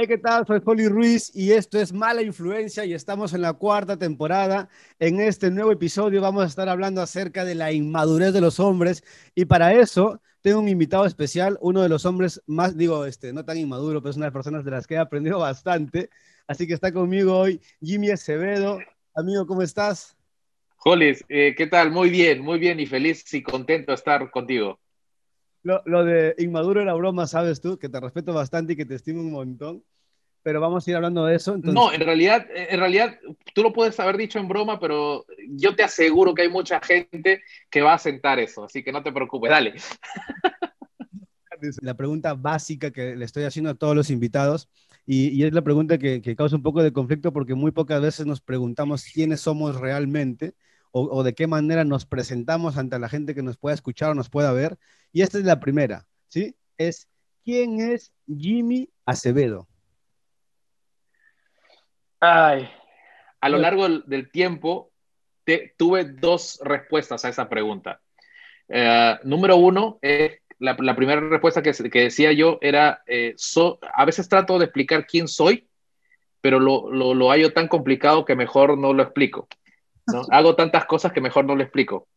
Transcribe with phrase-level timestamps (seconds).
[0.00, 0.46] Hey, ¿qué tal?
[0.46, 4.70] Soy Holly Ruiz y esto es Mala Influencia y estamos en la cuarta temporada.
[4.98, 9.04] En este nuevo episodio vamos a estar hablando acerca de la inmadurez de los hombres
[9.34, 13.44] y para eso tengo un invitado especial, uno de los hombres más, digo, este, no
[13.44, 16.08] tan inmaduro, pero es una de las personas de las que he aprendido bastante.
[16.46, 18.78] Así que está conmigo hoy Jimmy Acevedo.
[19.14, 20.16] Amigo, ¿cómo estás?
[20.82, 21.90] Holly, eh, ¿qué tal?
[21.90, 24.80] Muy bien, muy bien y feliz y contento de estar contigo.
[25.62, 28.94] Lo, lo, de inmaduro era broma, sabes tú, que te respeto bastante y que te
[28.94, 29.84] estimo un montón,
[30.42, 31.54] pero vamos a ir hablando de eso.
[31.54, 31.74] Entonces...
[31.74, 33.18] No, en realidad, en realidad,
[33.54, 37.42] tú lo puedes haber dicho en broma, pero yo te aseguro que hay mucha gente
[37.70, 39.74] que va a sentar eso, así que no te preocupes, dale.
[41.82, 44.70] La pregunta básica que le estoy haciendo a todos los invitados,
[45.04, 48.00] y, y es la pregunta que, que causa un poco de conflicto porque muy pocas
[48.00, 50.54] veces nos preguntamos quiénes somos realmente
[50.92, 54.14] o, o, de qué manera nos presentamos ante la gente que nos pueda escuchar o
[54.14, 54.78] nos pueda ver.
[55.12, 56.56] Y esta es la primera, ¿sí?
[56.78, 57.08] Es,
[57.44, 59.68] ¿quién es Jimmy Acevedo?
[62.20, 62.68] Ay,
[63.40, 64.92] a lo largo del, del tiempo
[65.44, 68.00] te, tuve dos respuestas a esa pregunta.
[68.68, 73.80] Uh, número uno, eh, la, la, primera respuesta que, que, decía yo era, eh, so,
[73.94, 75.66] a veces trato de explicar quién soy,
[76.40, 79.48] pero lo, lo, lo hallo tan complicado que mejor no lo explico.
[80.12, 80.22] ¿No?
[80.30, 82.08] Hago tantas cosas que mejor no lo explico.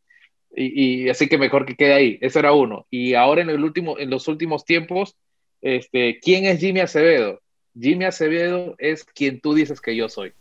[0.55, 2.17] Y, y, así que mejor que quede ahí.
[2.21, 2.85] Eso era uno.
[2.89, 5.17] Y ahora en, el último, en los últimos tiempos,
[5.61, 7.41] este, ¿quién es Jimmy Acevedo?
[7.79, 10.33] Jimmy Acevedo es quien tú dices que yo soy.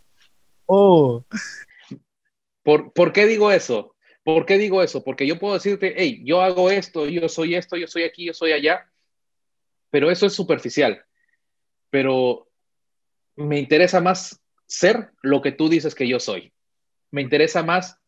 [0.65, 1.25] Oh.
[2.63, 3.95] ¿Por, ¿Por qué digo eso?
[4.23, 5.03] ¿Por qué digo eso?
[5.03, 8.33] Porque yo puedo decirte, hey, yo hago esto, yo soy esto, yo soy aquí, yo
[8.33, 8.89] soy allá,
[9.89, 11.03] pero eso es superficial.
[11.89, 12.47] Pero
[13.35, 16.53] me interesa más ser lo que tú dices que yo soy.
[17.13, 17.99] Me interesa más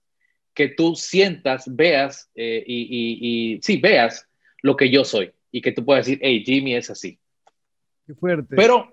[0.55, 4.27] que tú sientas, veas eh, y, y, y, sí, veas
[4.63, 7.19] lo que yo soy y que tú puedas decir, hey, Jimmy es así.
[8.07, 8.55] Qué fuerte.
[8.55, 8.91] Pero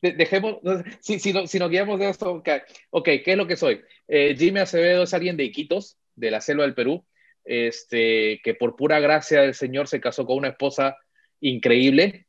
[0.00, 0.58] de, dejemos,
[1.00, 3.80] si, si, no, si nos guiamos de esto, okay, ok, ¿qué es lo que soy?
[4.06, 7.04] Eh, Jimmy Acevedo es alguien de Iquitos, de la selva del Perú,
[7.44, 10.96] este, que por pura gracia del Señor se casó con una esposa
[11.40, 12.26] increíble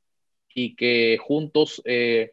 [0.53, 2.31] y que juntos eh,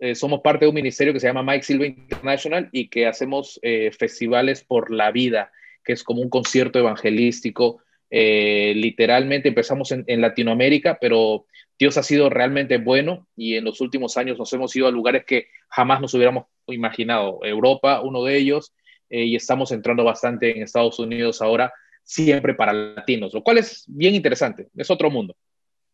[0.00, 3.58] eh, somos parte de un ministerio que se llama Mike Silva International y que hacemos
[3.62, 5.50] eh, festivales por la vida,
[5.84, 7.82] que es como un concierto evangelístico.
[8.10, 11.46] Eh, literalmente empezamos en, en, Latinoamérica, pero
[11.78, 15.24] Dios ha sido realmente bueno y en los últimos años nos hemos ido a lugares
[15.24, 17.40] que jamás nos hubiéramos imaginado.
[17.42, 18.72] Europa, uno de ellos,
[19.10, 21.72] y estamos entrando bastante en Estados Unidos ahora,
[22.04, 25.34] siempre para latinos, lo cual es bien interesante, es otro mundo.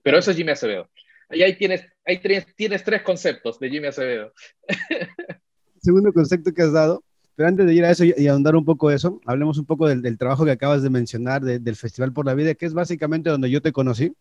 [0.02, 0.88] Pero eso es Jimmy Acevedo.
[1.34, 4.32] Y ahí tienes, ahí tienes, tienes tres conceptos de Jimmy Acevedo.
[5.80, 7.04] Segundo concepto que has dado,
[7.36, 10.00] pero antes de ir a eso y, ahondar un poco eso, hablemos un poco del,
[10.00, 13.30] del trabajo que acabas de mencionar, de, del Festival por la Vida, que es básicamente
[13.30, 14.12] donde yo te conocí,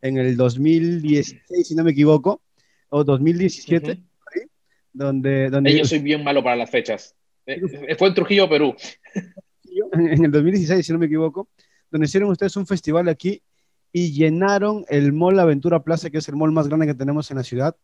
[0.00, 2.42] en el 2016, si no me equivoco,
[2.88, 4.48] o 2017, uh -huh.
[4.92, 5.48] donde...
[5.48, 7.14] donde yo soy bien malo para las fechas.
[7.46, 7.60] Eh,
[7.96, 8.74] Fue en Trujillo, Perú.
[9.94, 11.48] En el 2016, si no me equivoco,
[11.90, 13.42] donde hicieron ustedes un festival aquí
[13.92, 17.36] y llenaron el Mall Aventura Plaza, que es el mall más grande que tenemos en
[17.36, 17.76] la ciudad,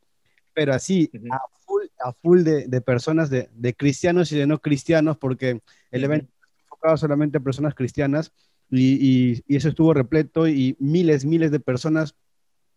[0.54, 1.34] pero así, uh -huh.
[1.34, 5.60] a full, a full de, de personas, de, de, cristianos y de no cristianos, porque
[5.90, 6.32] el evento
[6.64, 8.32] enfocaba solamente a personas cristianas
[8.70, 12.14] y, y, y, eso estuvo repleto y miles, miles de personas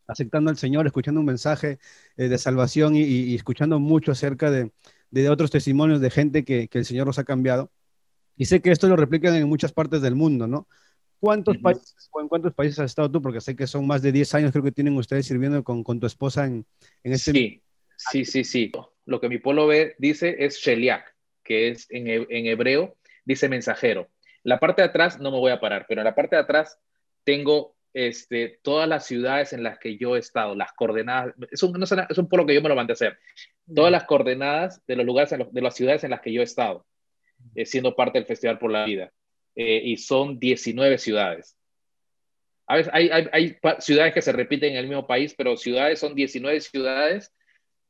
[0.07, 1.79] aceptando al Señor, escuchando un mensaje
[2.17, 4.71] eh, de salvación y, y, escuchando mucho acerca de,
[5.09, 7.71] de, otros testimonios de gente que, que el Señor los ha cambiado.
[8.35, 10.67] Y sé que esto lo replican en muchas partes del mundo, ¿no?
[11.21, 11.61] ¿Cuántos uh -huh.
[11.61, 13.21] países o en cuántos países has estado tú?
[13.21, 15.99] Porque sé que son más de 10 años, creo que tienen ustedes sirviendo con, con
[15.99, 16.65] tu esposa en,
[17.03, 17.31] en este.
[17.31, 17.61] Sí,
[17.95, 18.71] sí, sí, sí.
[19.05, 24.09] Lo que mi pueblo ve, dice es Sheliak, que es en, en hebreo, dice mensajero.
[24.41, 26.79] La parte de atrás no me voy a parar, pero en la parte de atrás
[27.23, 31.35] tengo este, todas las ciudades en las que yo he estado, las coordenadas.
[31.51, 33.19] Es un, no es un pueblo que yo me lo mandé a hacer.
[33.75, 36.87] Todas las coordenadas de los lugares, de las ciudades en las que yo he estado,
[37.53, 39.13] eh, siendo parte del Festival por la Vida
[39.55, 41.57] eh, y son 19 ciudades.
[42.67, 45.99] A veces hay, hay, hay, ciudades que se repiten en el mismo país, pero ciudades
[45.99, 47.33] son 19 ciudades.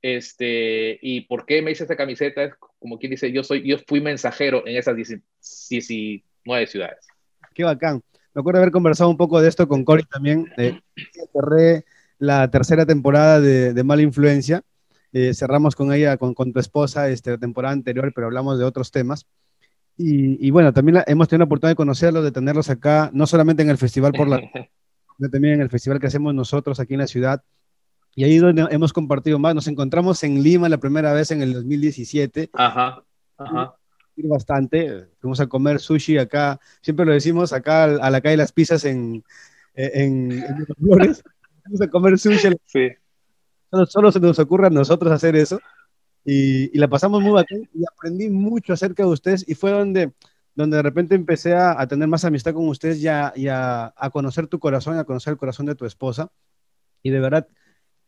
[0.01, 2.43] Este, ¿Y por qué me hice esta camiseta?
[2.43, 7.07] Es como quien dice, yo, soy, yo fui mensajero en esas 19 ciudades.
[7.53, 8.01] Qué bacán.
[8.33, 10.51] Me acuerdo haber conversado un poco de esto con Cory también.
[10.57, 10.79] Eh,
[11.31, 11.85] cerré
[12.17, 14.63] la tercera temporada de, de Mala Influencia.
[15.13, 18.65] Eh, cerramos con ella, con, con tu esposa, este, la temporada anterior, pero hablamos de
[18.65, 19.27] otros temas.
[20.03, 23.27] Y, y, bueno, también la, hemos tenido la oportunidad de conocerlos, de tenerlos acá, no
[23.27, 24.39] solamente en el Festival por la,
[25.17, 27.43] sino también en el festival que hacemos nosotros aquí en la ciudad.
[28.15, 31.53] Y ahí donde hemos compartido más, nos encontramos en Lima la primera vez en el
[31.53, 32.49] 2017.
[32.53, 33.03] Ajá,
[33.37, 33.75] ajá.
[34.23, 38.85] Bastante, fuimos a comer sushi acá, siempre lo decimos, acá a la calle Las Pizzas
[38.85, 39.23] en,
[39.73, 41.23] en, en Flores.
[41.63, 42.49] Fuimos a comer sushi.
[42.65, 42.89] Sí.
[43.87, 45.59] solo, se nos ocurre a nosotros hacer eso.
[46.23, 50.13] Y, la pasamos muy bien y aprendí mucho acerca de ustedes y fue donde,
[50.55, 54.59] donde de repente empecé a, tener más amistad con ustedes y, a, a, conocer tu
[54.59, 56.31] corazón, a conocer el corazón de tu esposa.
[57.03, 57.47] Y de verdad,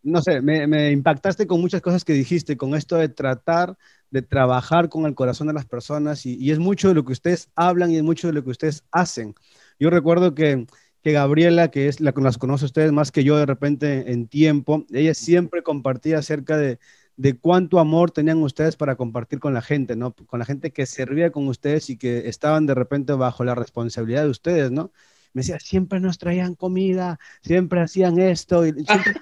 [0.04, 3.78] no sé, me, me, impactaste con muchas cosas que dijiste, con esto de tratar
[4.12, 7.14] de trabajar con el corazón de las personas y, y es mucho de lo que
[7.14, 9.34] ustedes hablan y es mucho de lo que ustedes hacen.
[9.80, 10.68] Yo recuerdo que
[11.04, 14.28] que Gabriela, que es la que las conoce ustedes más que yo de repente en
[14.28, 16.80] tiempo, ella siempre compartía acerca de,
[17.16, 20.14] de cuánto amor tenían ustedes para compartir con la gente, ¿no?
[20.14, 24.24] Con la gente que servía con ustedes y que estaban de repente bajo la responsabilidad
[24.24, 24.92] de ustedes, ¿no?
[25.34, 29.16] Me decía, siempre nos traían comida, siempre hacían esto, y siempre,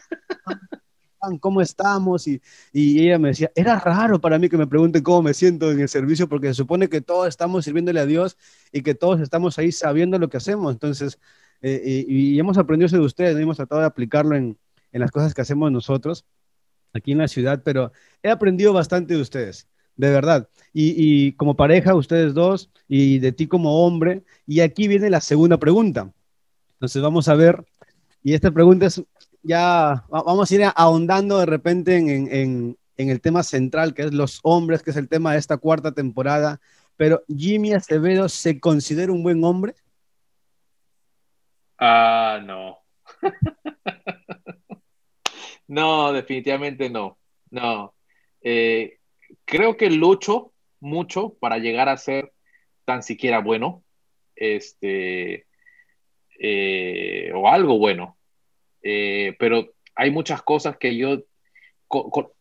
[1.40, 2.28] ¿cómo estamos?
[2.28, 2.42] Y,
[2.74, 5.80] y, ella me decía, era raro para mí que me pregunten cómo me siento en
[5.80, 8.38] el servicio, porque se supone que todos estamos sirviéndole a Dios
[8.72, 10.74] y que todos estamos ahí sabiendo lo que hacemos.
[10.74, 11.20] Entonces,
[11.62, 14.58] eh, y, hemos aprendido eso de ustedes, hemos tratado de aplicarlo en,
[14.92, 16.26] en, las cosas que hacemos nosotros
[16.94, 17.92] aquí en la ciudad, pero
[18.24, 20.50] he aprendido bastante de ustedes, de verdad.
[20.74, 24.24] Y, y, como pareja, ustedes dos, y de ti como hombre.
[24.48, 26.12] Y aquí viene la segunda pregunta.
[26.74, 27.64] Entonces vamos a ver,
[28.24, 29.04] y esta pregunta es,
[29.44, 34.14] ya vamos a ir ahondando de repente en, en, en el tema central, que es
[34.14, 36.60] los hombres, que es el tema de esta cuarta temporada.
[36.98, 39.76] Pero Jimmy Acevedo se considera un buen hombre.
[41.80, 42.78] Ah, no.
[45.72, 47.18] no, definitivamente no.
[47.50, 47.96] No.
[48.42, 48.98] Eh,
[49.46, 50.52] creo que lucho
[50.82, 52.34] mucho para llegar a ser
[52.84, 53.82] tan siquiera bueno.
[54.36, 55.46] Este.
[56.38, 58.18] Eh, o algo bueno.
[58.84, 61.24] Eh, pero hay muchas cosas que yo.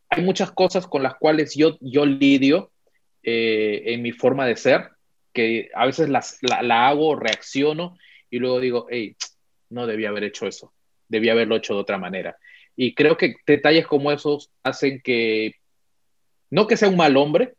[0.08, 2.72] hay muchas cosas con las cuales yo, yo lidio
[3.22, 4.88] en mi forma de ser,
[5.32, 7.96] que a veces las, la, la hago, reacciono
[8.28, 9.14] y luego digo, hey,
[9.68, 10.72] no debía haber hecho eso,
[11.06, 12.36] debía haberlo hecho de otra manera.
[12.82, 15.52] Y creo que detalles como esos hacen que,
[16.48, 17.52] no que sea un mal hombre,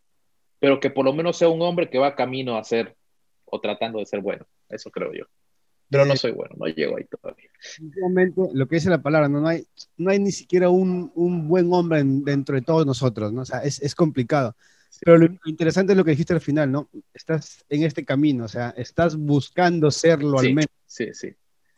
[0.57, 2.95] pero que por lo menos sea un hombre que va camino a ser
[3.45, 4.47] o tratando de ser bueno.
[4.67, 5.25] Eso creo yo.
[5.91, 7.51] Pero no soy bueno, no llego ahí todavía.
[8.51, 9.63] lo que dice la palabra, no, hay,
[9.95, 13.43] no hay ni siquiera un, un buen hombre dentro de todos nosotros, ¿no?
[13.43, 14.55] O sea, es, es complicado.
[15.01, 16.89] Pero lo interesante es lo que dijiste al final, ¿no?
[17.13, 20.71] Estás en este camino, o sea, estás buscando serlo al menos.
[20.87, 21.35] Sí, sí.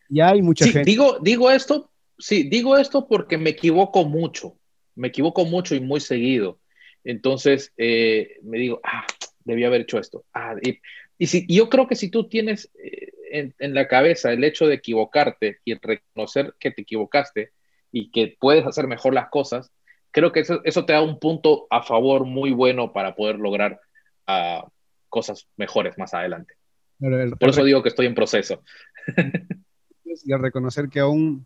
[0.08, 0.90] Ya hay mucha gente.
[0.90, 1.90] Digo, digo esto,
[2.24, 4.58] sí, digo esto porque me equivoco mucho,
[4.96, 6.60] me equivoco mucho y muy seguido.
[7.04, 9.06] Entonces, eh, me digo, ah,
[9.44, 10.24] debía haber hecho esto.
[10.34, 14.68] Ah, y, si, yo creo que si tú tienes eh, en, la cabeza el hecho
[14.68, 17.52] de equivocarte y reconocer que te equivocaste
[17.92, 19.74] y que puedes hacer mejor las cosas,
[20.12, 23.82] creo que eso, eso te da un punto a favor muy bueno para poder lograr
[24.30, 24.66] uh,
[25.10, 26.56] cosas mejores más adelante.
[27.38, 28.64] Por eso digo que estoy en proceso.
[30.06, 31.46] y al reconocer que aún,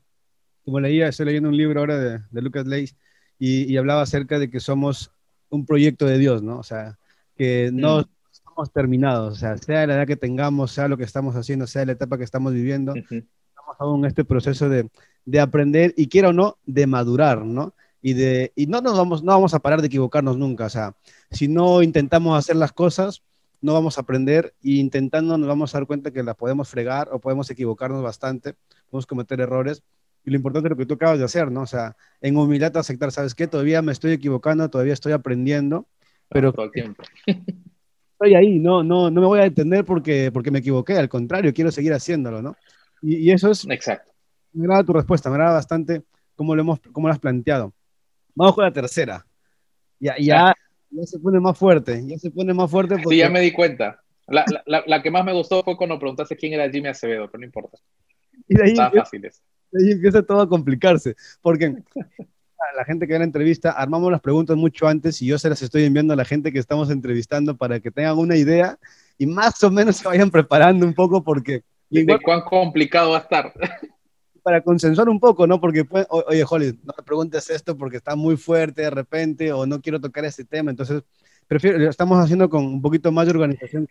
[0.68, 2.94] como leía, estoy leyendo un libro ahora de, de Lucas Leis
[3.40, 5.12] y, y, hablaba acerca de que somos
[5.48, 6.60] un proyecto de Dios, ¿no?
[6.60, 7.00] O sea,
[7.38, 8.06] que no mm.
[8.30, 11.86] estamos terminados, o sea, sea la edad que tengamos, sea lo que estamos haciendo, sea
[11.86, 14.90] la etapa que estamos viviendo, estamos aún en este proceso de,
[15.24, 17.74] de aprender y quiera o no, de madurar, ¿no?
[18.02, 20.98] Y, de, y no, nos vamos, no vamos a parar de equivocarnos nunca, o sea,
[21.32, 23.24] si no intentamos hacer las cosas,
[23.62, 27.08] no vamos a aprender e intentando nos vamos a dar cuenta que la podemos fregar
[27.14, 28.56] o podemos equivocarnos bastante,
[28.90, 29.82] podemos cometer errores.
[30.28, 31.62] Y lo importante es lo que tú acabas de hacer, ¿no?
[31.62, 33.48] O sea, en humildad aceptar, ¿sabes qué?
[33.48, 35.88] Todavía me estoy equivocando, todavía estoy aprendiendo,
[36.28, 37.02] pero todo el tiempo.
[38.12, 41.54] estoy ahí, no, no, no me voy a detener porque, porque me equivoqué, al contrario,
[41.54, 42.58] quiero seguir haciéndolo, ¿no?
[43.02, 43.66] Y, y eso es...
[43.70, 44.12] Exacto.
[44.52, 46.04] Me agrada tu respuesta, me agrada bastante
[46.36, 47.74] cómo lo, hemos, cómo lo has planteado.
[48.36, 49.26] Vamos con la tercera.
[49.98, 50.54] Ya, ya,
[50.90, 52.98] ya se pone más fuerte, ya se pone más fuerte.
[53.08, 54.04] Sí, ya me di cuenta.
[54.28, 57.40] La, la, la, que más me gustó fue cuando preguntaste quién era Jimmy Acevedo, pero
[57.40, 57.78] no importa.
[58.46, 59.32] Y de ahí, empieza, de
[59.74, 61.76] ahí empieza todo a complicarse, porque
[62.76, 65.62] la gente que ve la entrevista, armamos las preguntas mucho antes y yo se las
[65.62, 68.78] estoy enviando a la gente que estamos entrevistando para que tengan una idea
[69.18, 71.64] y más o menos se vayan preparando un poco porque...
[71.90, 73.54] ¿De cuán complicado va a estar?
[74.48, 75.60] para consensuar un poco, ¿no?
[75.60, 79.66] Porque, pues, oye, Holly, no me preguntes esto porque está muy fuerte de repente o
[79.66, 80.72] no quiero tocar este tema.
[80.72, 81.04] Entonces,
[81.48, 83.86] prefiero, lo estamos haciendo con un poquito más de organización.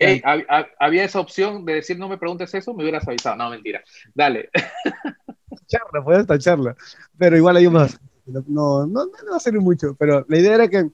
[0.78, 3.36] había esa opción de decir no me preguntes eso, me hubieras avisado.
[3.36, 3.82] No, mentira.
[4.14, 4.48] Dale.
[5.66, 6.76] Charla, puedes tacharla.
[7.18, 7.98] Pero igual hay más.
[8.26, 10.90] No, no, va a ser mucho, pero la idea era que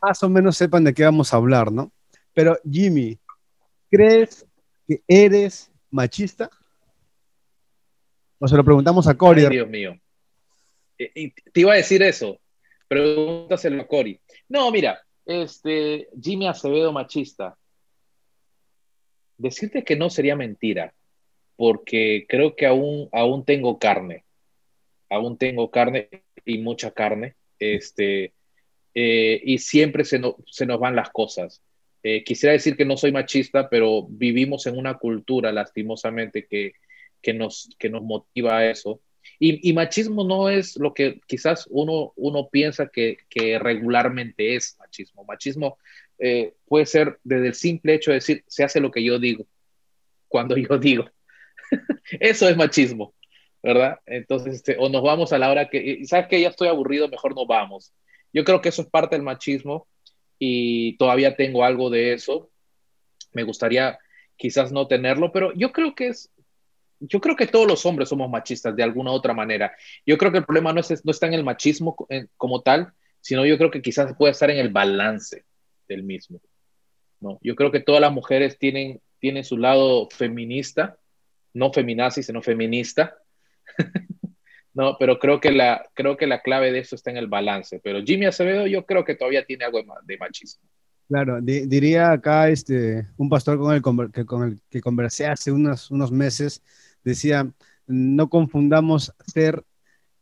[0.00, 1.92] más o menos sepan de qué vamos a hablar, ¿no?
[2.34, 3.18] Pero Jimmy,
[3.88, 4.44] ¿crees
[4.88, 6.50] que eres machista?
[8.38, 9.46] O se lo preguntamos a Cory.
[9.48, 9.96] Dios mío.
[10.98, 12.40] Eh, te iba a decir eso.
[12.88, 14.20] Pregúntaselo a Cory.
[14.48, 17.56] No, mira, este, Jimmy Acevedo machista.
[19.38, 20.92] Decirte que no sería mentira,
[21.56, 24.24] porque creo que aún, aún tengo carne.
[25.10, 26.08] Aún tengo carne
[26.44, 27.36] y mucha carne.
[27.58, 28.32] este,
[28.94, 31.62] eh, y siempre se, se, nos van las cosas.
[32.02, 36.72] Eh, quisiera decir que no soy machista, pero vivimos en una cultura, lastimosamente, que,
[37.22, 39.00] que, nos, que nos motiva a eso.
[39.38, 44.76] Y, y, machismo no es lo que quizás uno, uno piensa que, que regularmente es
[44.78, 45.24] machismo.
[45.24, 45.78] Machismo
[46.18, 49.46] eh, puede ser desde el simple hecho de decir, se hace lo que yo digo,
[50.28, 51.04] cuando yo digo.
[52.20, 53.14] eso es machismo,
[53.62, 53.98] ¿verdad?
[54.06, 57.34] Entonces, este, o nos vamos a la hora que, ¿sabes que Ya estoy aburrido, mejor
[57.34, 57.92] nos vamos.
[58.32, 59.86] Yo creo que eso es parte del machismo
[60.38, 62.50] y todavía tengo algo de eso.
[63.32, 63.98] Me gustaría
[64.36, 66.30] quizás no tenerlo, pero yo creo que es,
[66.98, 69.74] yo creo que todos los hombres somos machistas de alguna u otra manera.
[70.06, 71.96] Yo creo que el problema no, es, no está en el machismo
[72.36, 75.44] como tal, sino yo creo que quizás puede estar en el balance
[75.88, 76.40] del mismo.
[77.20, 77.38] ¿no?
[77.42, 80.98] Yo creo que todas las mujeres tienen, tienen su lado feminista,
[81.54, 83.16] no feminazi, sino feminista.
[84.74, 87.78] No, pero creo que, la, creo que la clave de eso está en el balance.
[87.84, 90.62] Pero Jimmy Acevedo yo creo que todavía tiene algo de machismo.
[91.08, 95.90] Claro, diría acá este, un pastor con el que, con el que conversé hace unos,
[95.90, 96.62] unos meses,
[97.04, 97.52] decía,
[97.86, 99.62] no confundamos ser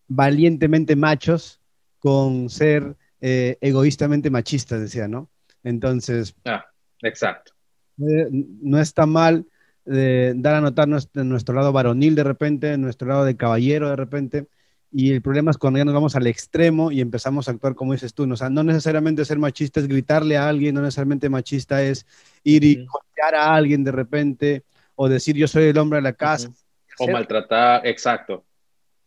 [0.08, 1.60] valientemente machos
[2.00, 5.30] con ser eh, egoístamente machistas, decía, ¿no?
[5.62, 6.34] Entonces...
[6.44, 6.64] Ah,
[7.02, 7.52] exacto.
[7.98, 9.46] Eh, no está mal
[9.84, 14.46] dar a notar nuestro, nuestro, lado varonil de repente, nuestro lado de caballero de repente.
[14.92, 17.92] Y el problema es cuando ya nos vamos al extremo y empezamos a actuar como
[17.92, 18.26] dices tú.
[18.26, 18.34] ¿no?
[18.34, 22.06] O sea, no necesariamente ser machista es gritarle a alguien, no necesariamente machista es
[22.42, 24.64] ir y golpear a alguien de repente
[24.96, 26.50] o decir yo soy el hombre de la casa.
[26.98, 28.44] O maltratar, exacto.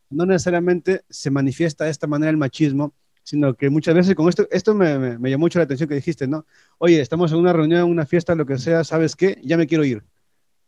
[0.10, 4.48] No necesariamente se manifiesta de esta manera el machismo, sino que muchas veces con esto,
[4.52, 6.46] esto me, me, me llamó mucho la atención que dijiste, ¿no?
[6.78, 9.40] Oye, estamos en una reunión, en una fiesta, lo que sea, ¿sabes qué?
[9.44, 10.04] Ya me quiero ir.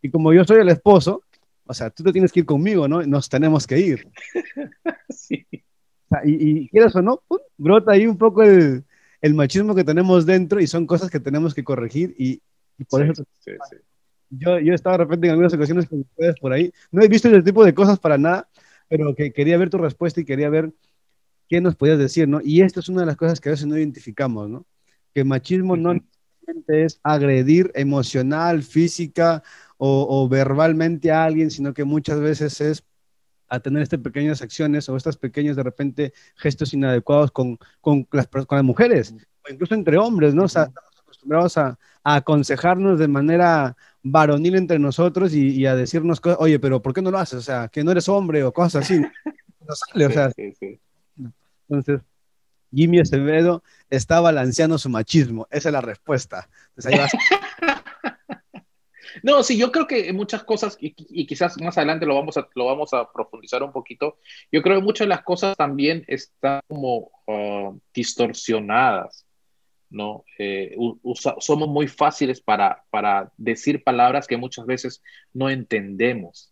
[0.05, 1.23] Y como yo soy el esposo,
[1.65, 3.01] o sea, tú te tienes que ir conmigo, ¿no?
[3.01, 4.07] Nos tenemos que ir.
[5.09, 5.47] sí.
[6.23, 7.23] y, quieras o no,
[7.57, 8.83] brota ahí un poco el,
[9.19, 12.39] el, machismo que tenemos dentro y son cosas que tenemos que corregir y,
[12.87, 13.23] por eso...
[13.39, 13.77] Sí, sí.
[14.29, 16.71] Yo, yo he estado de repente en algunas ocasiones con ustedes por ahí.
[16.91, 18.47] No he visto ese tipo de cosas para nada,
[18.87, 20.71] pero que quería ver tu respuesta y quería ver
[21.49, 22.41] qué nos podías decir, ¿no?
[22.43, 24.67] Y esto es una de las cosas que a veces no identificamos, ¿no?
[25.15, 29.41] Que machismo no necesariamente es agredir emocional, física
[29.77, 32.83] o, verbalmente a alguien, sino que muchas veces es
[33.47, 38.27] a tener estas pequeñas acciones o estos pequeños de repente gestos inadecuados con, con, las,
[38.27, 39.13] con las mujeres,
[39.47, 40.43] o incluso entre hombres, ¿no?
[40.43, 46.21] O sea, estamos acostumbrados a, a aconsejarnos de manera varonil entre nosotros y, a decirnos,
[46.37, 47.39] oye, pero ¿por qué no lo haces?
[47.39, 48.99] O sea, que no eres hombre o cosas así.
[48.99, 50.31] No sale, o sea.
[51.67, 52.01] Entonces,
[52.71, 55.47] Jimmy Acevedo está balanceando su machismo.
[55.49, 56.47] Esa es la respuesta.
[56.69, 57.11] Entonces, ahí vas.
[59.23, 62.65] No, sí, yo creo que muchas cosas, y, quizás más adelante lo vamos, a, lo
[62.65, 64.17] vamos a profundizar un poquito,
[64.51, 69.25] yo creo que muchas de las cosas también están como ah, distorsionadas,
[69.89, 70.25] ¿no?
[70.39, 70.75] Eh,
[71.39, 75.01] somos muy fáciles para, para decir palabras que muchas veces
[75.33, 76.51] no entendemos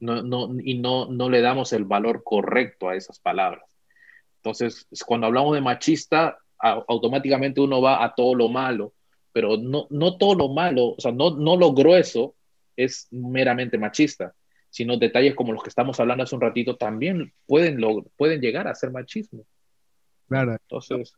[0.00, 3.64] no, no, y no, no le damos el valor correcto a esas palabras.
[4.36, 8.94] Entonces, cuando hablamos de machista, automáticamente uno va a todo lo malo
[9.32, 12.34] pero no, no todo lo malo, o sea, no, no lo grueso
[12.76, 14.34] es meramente machista,
[14.70, 18.68] sino detalles como los que estamos hablando hace un ratito también pueden, lo, pueden llegar
[18.68, 19.44] a ser machismo.
[20.28, 20.52] Claro.
[20.52, 21.12] Entonces,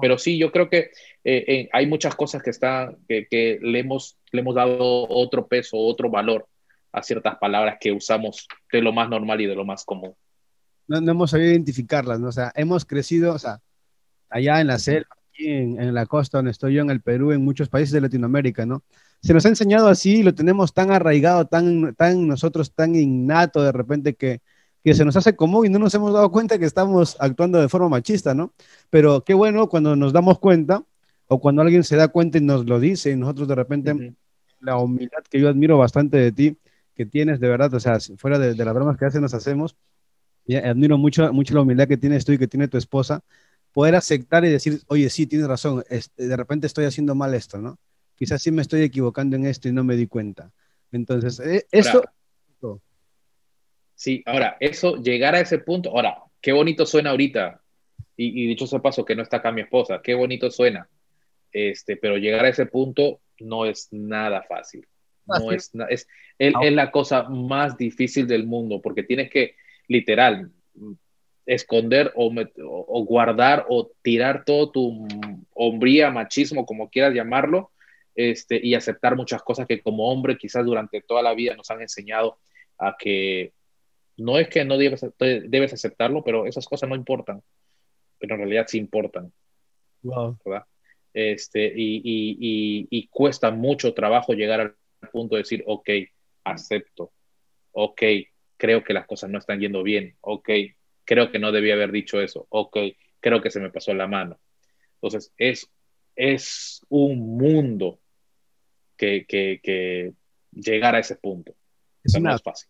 [0.00, 0.90] pero sí, yo creo que
[1.24, 5.46] eh, eh, hay muchas cosas que, están, que, que, le, hemos, le hemos dado otro
[5.46, 6.46] peso, otro valor
[6.92, 10.14] a ciertas palabras que usamos de lo más normal y de lo más común.
[10.86, 12.28] No, no hemos sabido identificarlas, ¿no?
[12.28, 13.60] O sea, hemos crecido, o sea,
[14.28, 17.68] allá en la selva, en, la costa donde estoy yo, en el Perú, en muchos
[17.68, 18.82] países de Latinoamérica, ¿no?
[19.20, 23.72] Se nos ha enseñado así, lo tenemos tan arraigado, tan, tan nosotros, tan innato de
[23.72, 24.40] repente que,
[24.82, 27.68] que se nos hace común y no nos hemos dado cuenta que estamos actuando de
[27.68, 28.52] forma machista, ¿no?
[28.90, 30.84] Pero qué bueno cuando nos damos cuenta
[31.28, 34.14] o cuando alguien se da cuenta y nos lo dice y nosotros de repente,
[34.60, 36.58] la humildad que yo admiro bastante de ti,
[36.94, 39.34] que tienes de verdad, o sea, fuera de, de las bromas que a veces nos
[39.34, 39.76] hacemos,
[40.46, 43.22] y admiro mucho, mucho la humildad que tienes tú y que tiene tu esposa,
[43.72, 45.82] poder aceptar y decir, oye, sí, tienes razón,
[46.16, 47.78] de repente estoy haciendo mal esto, ¿no?
[48.16, 50.52] Quizás sí me estoy equivocando en esto y no me di cuenta.
[50.92, 52.04] Entonces, eh, eso...
[53.94, 57.60] sí, ahora, eso, llegar a ese punto, ahora, qué bonito suena ahorita,
[58.16, 60.88] y, dicho sea paso, que no está acá mi esposa, qué bonito suena,
[61.50, 64.86] este, pero llegar a ese punto no es nada fácil.
[65.24, 69.54] No es, es, es, es la cosa más difícil del mundo, porque tienes que,
[69.88, 70.50] literal,
[71.46, 75.06] esconder o, guardar o tirar todo tu
[75.54, 77.70] hombría, machismo, como quieras llamarlo,
[78.14, 81.80] este, y aceptar muchas cosas que como hombre quizás durante toda la vida nos han
[81.80, 82.38] enseñado
[82.78, 83.52] a que
[84.16, 87.42] no es que no debes, debes aceptarlo, pero esas cosas no importan.
[88.18, 89.32] pero en realidad sí importan.
[90.02, 90.66] ¿verdad?
[91.12, 94.76] Este, y, cuesta mucho trabajo llegar al
[95.10, 95.88] punto de decir, ok,
[96.44, 97.12] acepto,
[97.72, 98.02] ok,
[98.56, 100.48] creo que las cosas no están yendo bien, ok,
[101.04, 102.76] creo que no debía haber dicho eso, ok,
[103.20, 104.38] creo que se me pasó la mano.
[104.94, 105.68] Entonces, es,
[106.14, 107.98] es un mundo
[108.96, 110.12] que, que,
[110.52, 111.54] llegar a ese punto.
[112.04, 112.68] Es no es fácil.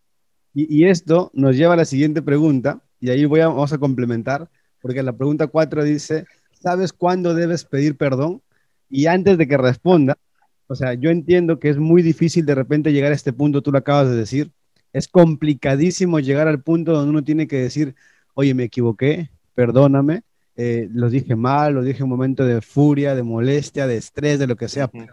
[0.54, 4.50] Y, esto nos lleva a la siguiente pregunta, y ahí voy a, vamos a complementar,
[4.80, 8.42] porque la pregunta 4 dice, ¿sabes cuándo debes pedir perdón?
[8.90, 10.18] Y antes de que responda,
[10.66, 13.72] o sea, yo entiendo que es muy difícil de repente llegar a este punto, tú
[13.72, 14.52] lo acabas de decir,
[14.92, 17.94] es complicadísimo llegar al punto donde uno tiene que decir,
[18.34, 20.22] oye, me equivoqué, perdóname,
[20.54, 24.38] eh, lo dije mal, lo dije en un momento de furia, de molestia, de estrés,
[24.38, 25.04] de lo que sea, por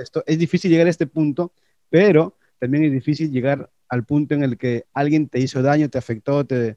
[0.00, 0.22] esto.
[0.26, 1.52] Es difícil llegar a este punto,
[1.90, 5.98] pero también es difícil llegar al punto en el que alguien te hizo daño, te
[5.98, 6.76] afectó, te,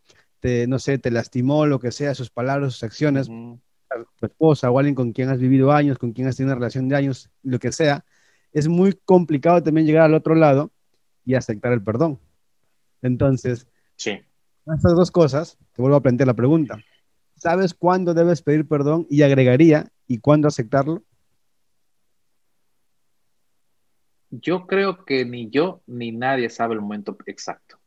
[0.68, 4.96] no sé, te lastimó, lo que sea, sus palabras, sus acciones, tu esposa o alguien
[4.96, 7.72] con quien has vivido años, con quien has tenido una relación de años, lo que
[7.72, 8.06] sea,
[8.52, 10.72] es muy complicado también llegar al otro lado
[11.26, 12.20] y aceptar el perdón.
[13.02, 14.20] Entonces, sí.
[14.76, 16.78] Estas dos cosas, te vuelvo a plantear la pregunta.
[17.36, 21.04] ¿Sabes cuándo debes pedir perdón y agregaría y cuándo aceptarlo?
[24.30, 27.78] Yo creo que ni yo ni nadie sabe el momento exacto.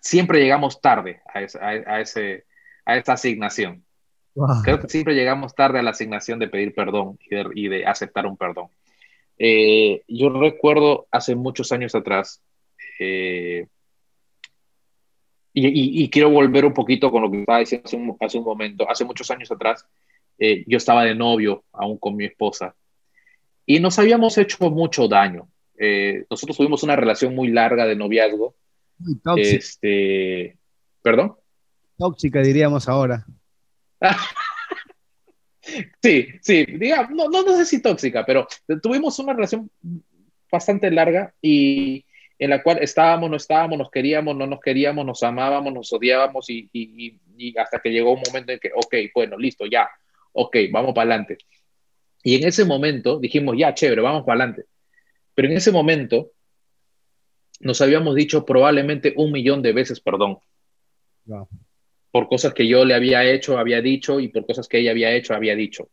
[0.00, 2.46] siempre llegamos tarde a, a, ese,
[2.84, 3.84] a esa asignación.
[4.64, 7.18] Creo que siempre llegamos tarde a la asignación de pedir perdón
[7.54, 8.68] y de, aceptar un perdón.
[9.36, 12.42] Eh, yo recuerdo hace muchos años atrás,
[12.98, 13.66] eh,
[15.60, 18.88] y, quiero volver un poquito con lo que estaba diciendo hace un, momento.
[18.88, 19.84] Hace muchos años atrás,
[20.38, 22.74] eh, yo estaba de novio aún con mi esposa
[23.66, 25.48] y nos habíamos hecho mucho daño.
[26.30, 28.54] nosotros tuvimos una relación muy larga de noviazgo.
[29.36, 30.56] Este,
[31.02, 31.36] ¿Perdón?
[31.98, 33.26] Tóxica, diríamos ahora.
[36.02, 38.46] sí, sí, digamos, no, no, sé si tóxica, pero
[38.82, 39.70] tuvimos una relación
[40.50, 42.04] bastante larga y
[42.38, 46.48] en la cual estábamos, no estábamos, nos queríamos, no nos queríamos, nos amábamos, nos odiábamos
[46.50, 49.88] y, y, y hasta que llegó un momento en que, ok, bueno, listo, ya,
[50.32, 51.38] ok, vamos para adelante.
[52.22, 54.66] Y en ese momento dijimos, ya, chévere, vamos para adelante.
[55.34, 56.32] Pero en ese momento
[57.60, 60.38] nos habíamos dicho probablemente un millón de veces perdón
[62.10, 65.12] por cosas que yo le había hecho, había dicho, y por cosas que ella había
[65.12, 65.90] hecho, había dicho.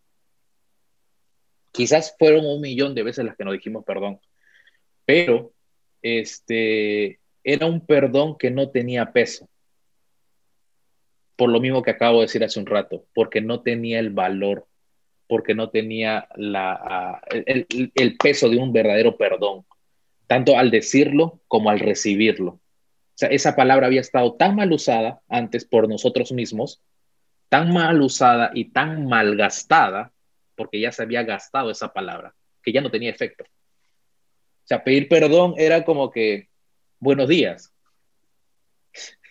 [1.71, 4.19] Quizás fueron un millón de veces las que nos dijimos perdón,
[5.03, 5.51] pero
[6.05, 9.49] este, era un perdón que no tenía peso.
[11.35, 14.67] Por lo mismo que acabo de decir hace un rato, porque no tenía el valor,
[15.27, 19.65] porque no tenía la, el peso de un verdadero perdón,
[20.27, 22.51] tanto al decirlo como al recibirlo.
[22.51, 26.81] O sea, esa palabra había estado tan mal usada antes por nosotros mismos,
[27.49, 30.11] tan mal usada y tan mal gastada,
[30.55, 33.45] porque ya se había gastado esa palabra, que ya no tenía efecto.
[34.65, 36.49] O sea, pedir perdón era como que,
[36.99, 37.71] buenos días.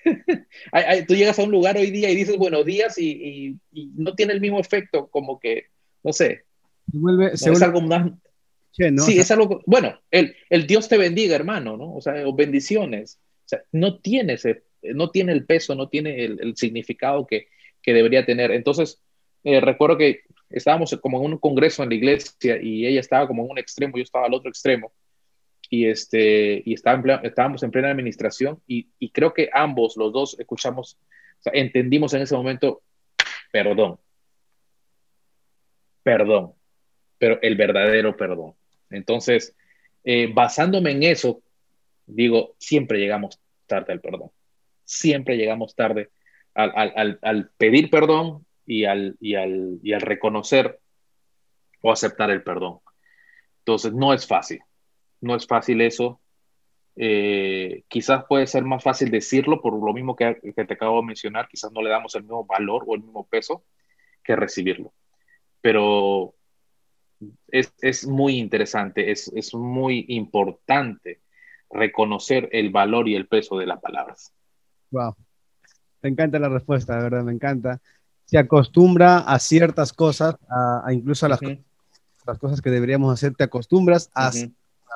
[1.08, 4.40] Tú llegas a un lugar hoy día y dices buenos días y, no tiene el
[4.40, 5.66] mismo efecto, como que,
[6.04, 6.44] no sé.
[6.88, 8.12] Se vuelve, es algo más...
[8.70, 9.60] Sí, es algo...
[9.66, 11.94] Bueno, el, el Dios te bendiga, hermano, ¿no?
[11.96, 13.18] O sea, o bendiciones.
[13.44, 17.48] O sea, no tiene, ese, no tiene el peso, no tiene el, significado que,
[17.82, 18.52] que, debería tener.
[18.52, 19.02] Entonces,
[19.42, 20.20] eh, recuerdo que
[20.50, 23.96] estábamos como en un congreso en la iglesia y ella estaba como en un extremo,
[23.96, 24.92] yo estaba al otro extremo.
[25.74, 30.96] Y, este, y estaba estábamos en plena administración y, creo que ambos, los dos, escuchamos,
[31.46, 32.82] entendimos en ese momento,
[33.50, 33.98] perdón,
[36.04, 36.52] perdón,
[37.18, 38.54] pero el verdadero perdón.
[38.88, 39.56] Entonces,
[40.04, 41.42] eh, basándome en eso,
[42.06, 44.30] digo, siempre llegamos tarde al perdón.
[44.84, 46.10] Siempre llegamos tarde
[46.54, 50.78] al, pedir perdón y al, y, al, y al reconocer
[51.80, 52.78] o aceptar el perdón.
[53.58, 54.60] Entonces, no es fácil.
[55.24, 56.20] No es fácil eso.
[56.96, 61.48] Eh, quizás puede ser más fácil decirlo por lo mismo que, te acabo de mencionar.
[61.48, 63.64] Quizás no le damos el mismo valor o el mismo peso
[64.22, 64.92] que recibirlo.
[65.62, 66.34] Pero
[67.48, 71.22] es, es muy interesante, es, es muy importante
[71.70, 74.34] reconocer el valor y el peso de las palabras.
[74.90, 75.16] Wow.
[76.02, 77.80] Me encanta la respuesta, de verdad, me encanta.
[78.26, 81.40] Se acostumbra a ciertas cosas, a, incluso a las,
[82.26, 84.30] las, cosas que deberíamos hacer, te acostumbras a,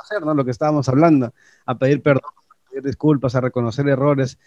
[0.01, 0.35] hacer, ¿no?
[0.35, 1.33] Lo que estábamos hablando,
[1.67, 4.39] a pedir perdón, a pedir disculpas, a reconocer errores.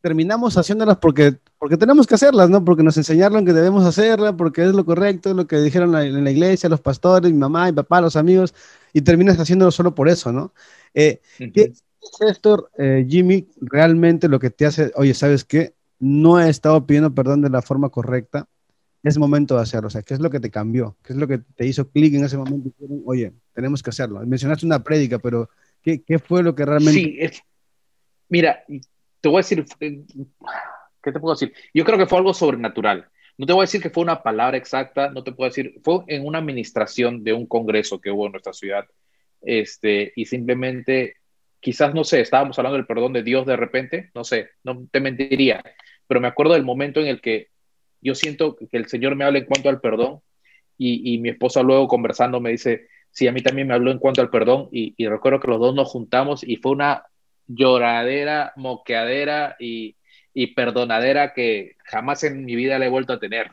[0.00, 2.64] Terminamos haciéndolas porque, porque tenemos que hacerlas, ¿no?
[2.64, 6.30] Porque nos enseñaron que debemos hacerlas, porque es lo correcto, lo que dijeron en la
[6.30, 8.54] iglesia, los pastores, mi mamá, mi papá, los amigos,
[8.92, 10.54] y terminas haciéndolo solo por eso, ¿no?
[10.94, 11.84] Eh, ¿Qué es
[12.20, 15.74] esto, eh, Jimmy, realmente lo que te hace, oye, ¿sabes qué?
[16.00, 18.48] no he estado pidiendo perdón de la forma correcta,
[19.02, 19.88] es momento de hacerlo.
[19.88, 20.96] O sea, ¿qué es lo que te cambió?
[21.02, 22.70] ¿Qué es lo que te hizo clic en ese momento?
[23.04, 24.20] Oye, tenemos que hacerlo.
[24.26, 25.48] Mencionaste una prédica, pero
[25.82, 27.30] ¿qué, fue lo que realmente...
[27.32, 27.40] Sí,
[28.28, 28.62] mira,
[29.20, 30.02] te voy a decir, eh,
[31.02, 31.52] ¿qué te puedo decir?
[31.72, 33.08] Yo creo que fue algo sobrenatural.
[33.38, 36.00] No te voy a decir que fue una palabra exacta, no te puedo decir, fue
[36.08, 38.84] en una administración de un congreso que hubo en nuestra ciudad,
[39.40, 41.16] este, y simplemente,
[41.58, 45.00] quizás, no sé, estábamos hablando del perdón de Dios de repente, no sé, no te
[45.00, 45.64] mentiría,
[46.06, 47.48] pero me acuerdo del momento en el que
[48.00, 50.20] yo siento que el Señor me habla en cuanto al perdón,
[50.82, 54.22] y, mi esposa luego conversando me dice, sí, a mí también me habló en cuanto
[54.22, 57.04] al perdón, y, recuerdo que los dos nos juntamos y fue una
[57.46, 59.96] lloradera, moqueadera y,
[60.32, 63.52] y perdonadera que jamás en mi vida le he vuelto a tener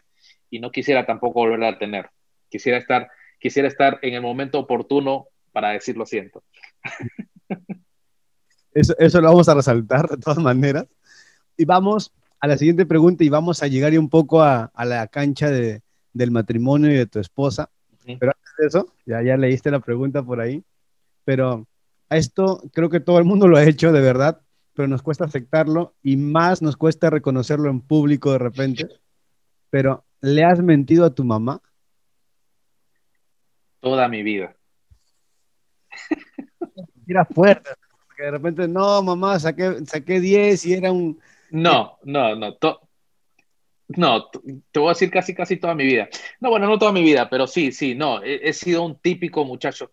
[0.49, 2.09] y no quisiera tampoco volverla a tener.
[2.49, 6.43] Quisiera estar, quisiera estar en el momento oportuno para decir lo siento.
[8.73, 10.85] Eso, eso lo vamos a resaltar de todas maneras.
[11.57, 14.85] Y vamos a la siguiente pregunta y vamos a llegar ya un poco a, a
[14.85, 15.81] la cancha de,
[16.13, 17.69] del matrimonio y de tu esposa.
[18.05, 20.63] Pero antes de eso, ya, ya leíste la pregunta por ahí,
[21.25, 21.67] pero
[22.09, 24.41] a esto creo que todo el mundo lo ha hecho de verdad,
[24.73, 28.87] pero nos cuesta aceptarlo y más nos cuesta reconocerlo en público de repente.
[29.69, 31.61] Pero, ¿le has mentido a tu mamá?
[33.81, 34.55] Toda mi vida.
[37.07, 37.69] Era fuerte,
[38.07, 41.19] porque de repente, no, mamá, saqué, saqué 10 y era un...
[41.51, 42.57] No, no, no.
[43.89, 46.09] No, te voy a decir casi, casi toda mi vida.
[46.41, 48.21] No, bueno, no toda mi vida, pero sí, sí, no.
[48.21, 49.91] He, sido un típico muchacho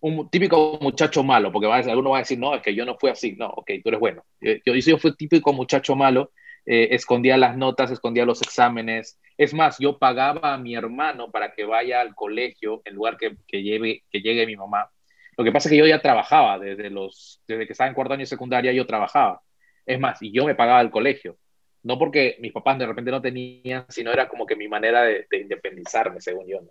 [0.00, 2.86] un típico muchacho malo, porque va a, alguno va a decir, no, es que yo
[2.86, 4.24] no fui así, no, ok, tú eres bueno.
[4.40, 6.32] Eh, yo, yo fui típico muchacho malo,
[6.66, 9.18] eh, escondía las notas, escondía los exámenes.
[9.36, 13.36] Es más, yo pagaba a mi hermano para que vaya al colegio en lugar que,
[13.46, 14.90] que, lleve, que llegue mi mamá.
[15.36, 18.14] Lo que pasa es que yo ya trabajaba, desde, los, desde que estaba en cuarto
[18.14, 19.42] año de secundaria yo trabajaba.
[19.90, 21.36] Es más, y yo me pagaba el colegio.
[21.82, 25.26] No porque mis papás de repente no tenían, sino era como que mi manera de,
[25.30, 26.60] de independizarme, según yo.
[26.60, 26.70] ¿no?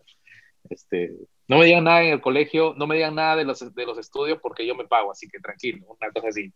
[0.69, 1.11] Este,
[1.47, 3.97] no me digan nada en el colegio, no me digan nada de los, de los
[3.97, 6.53] estudios porque yo me pago, así que tranquilo, una cosa así.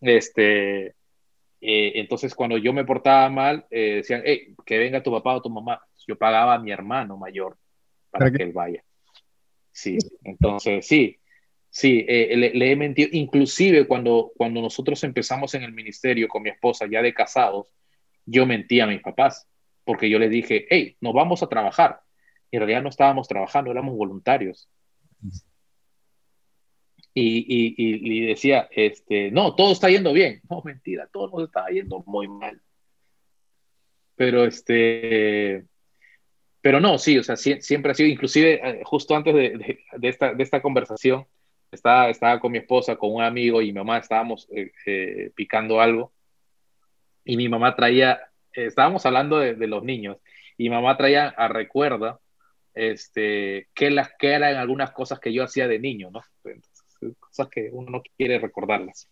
[0.00, 0.88] Este,
[1.60, 5.42] eh, entonces, cuando yo me portaba mal, eh, decían, hey, que venga tu papá o
[5.42, 5.80] tu mamá.
[6.06, 7.56] Yo pagaba a mi hermano mayor
[8.10, 8.82] para que él vaya.
[9.72, 11.17] Sí, entonces, sí,
[11.78, 13.08] sí, eh, le, le, he mentido.
[13.12, 17.68] Inclusive cuando, cuando nosotros empezamos en el ministerio con mi esposa, ya de casados,
[18.26, 19.46] yo mentí a mis papás,
[19.84, 22.00] porque yo les dije, hey, nos vamos a trabajar
[22.50, 24.68] en realidad no estábamos trabajando, éramos voluntarios.
[27.14, 30.40] Y, y, y, decía, este, no, todo está yendo bien.
[30.48, 32.60] No, mentira, todo nos estaba yendo muy mal.
[34.14, 35.64] Pero este,
[36.60, 40.08] pero no, sí, o sea, siempre ha sido, inclusive eh, justo antes de, de, de,
[40.08, 41.26] esta, de esta conversación,
[41.70, 45.80] estaba, estaba con mi esposa, con un amigo y mi mamá estábamos eh, eh, picando
[45.80, 46.12] algo
[47.24, 48.20] y mi mamá traía,
[48.52, 50.16] estábamos hablando de, los niños
[50.56, 52.18] y mi mamá traía a recuerda
[52.74, 56.22] este, que, las, que eran algunas cosas que yo hacía de niño, ¿no?
[56.44, 59.08] Entonces, cosas que uno no quiere recordarlas.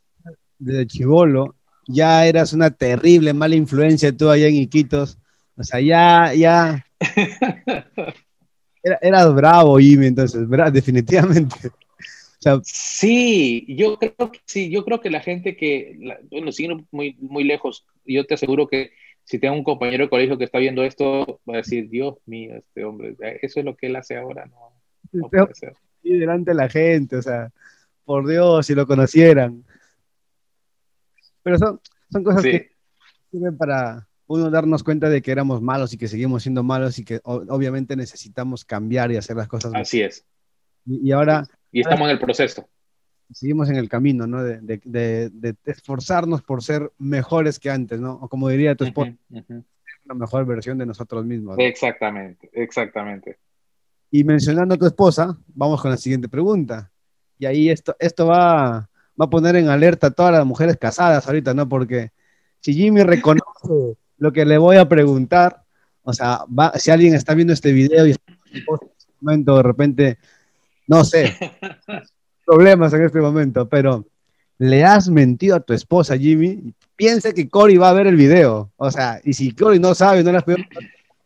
[0.58, 5.18] Desde chivolo, ya eras una terrible mala influencia tú allá en Iquitos.
[5.56, 6.84] O sea, ya, ya.
[8.82, 10.72] Era, eras bravo, Jimmy, entonces, ¿verdad?
[10.72, 11.56] definitivamente.
[12.46, 16.76] Sea, sí, yo creo que sí, yo creo que la gente que, la, bueno, sigue
[16.92, 18.92] muy, muy lejos, yo te aseguro que
[19.24, 22.54] si tengo un compañero de colegio que está viendo esto, va a decir, Dios mío,
[22.54, 24.80] este hombre, eso es lo que él hace ahora, no,
[25.10, 25.72] no puede ser.
[26.04, 27.50] Y delante de la gente, o sea,
[28.04, 29.64] por Dios, si lo conocieran.
[31.42, 31.80] Pero son,
[32.12, 32.50] son cosas sí.
[32.52, 32.70] que
[33.32, 37.04] sirven para uno darnos cuenta de que éramos malos y que seguimos siendo malos y
[37.04, 39.72] que obviamente necesitamos cambiar y hacer las cosas.
[39.74, 40.24] Así es.
[40.84, 41.48] Y, y ahora...
[41.72, 42.68] Y estamos en el proceso
[43.32, 44.42] seguimos en el camino, ¿no?
[44.42, 48.14] De, de, de, de, esforzarnos por ser mejores que antes, ¿no?
[48.14, 49.64] O como diría tu esposa, uh -huh, uh -huh.
[50.04, 51.56] la mejor versión de nosotros mismos.
[51.56, 51.64] ¿no?
[51.64, 53.38] Exactamente, exactamente.
[54.10, 56.90] Y mencionando a tu esposa, vamos con la siguiente pregunta.
[57.38, 58.88] Y ahí esto, esto va,
[59.20, 61.68] va a poner en alerta a todas las mujeres casadas ahorita, ¿no?
[61.68, 62.12] Porque
[62.60, 63.42] si Jimmy reconoce
[64.18, 65.64] lo que le voy a preguntar,
[66.02, 68.60] o sea, va, si alguien está viendo este video y está en
[68.96, 70.18] este momento de repente,
[70.86, 71.36] no sé,
[72.44, 74.06] problemas en este momento, pero
[74.58, 76.74] le has mentido a tu esposa, Jimmy.
[76.94, 78.72] Piensa que Cory va a ver el video.
[78.76, 80.64] O sea, y si Cory no sabe, no le has pedido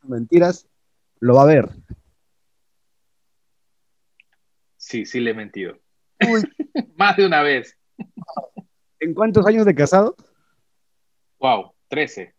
[0.03, 0.66] mentiras,
[1.20, 1.68] lo va a ver.
[4.77, 5.79] Sí, sí le he mentido.
[6.96, 7.77] Más de una vez.
[8.99, 10.16] ¿En cuántos años de casado?
[11.38, 12.35] Wow, 13.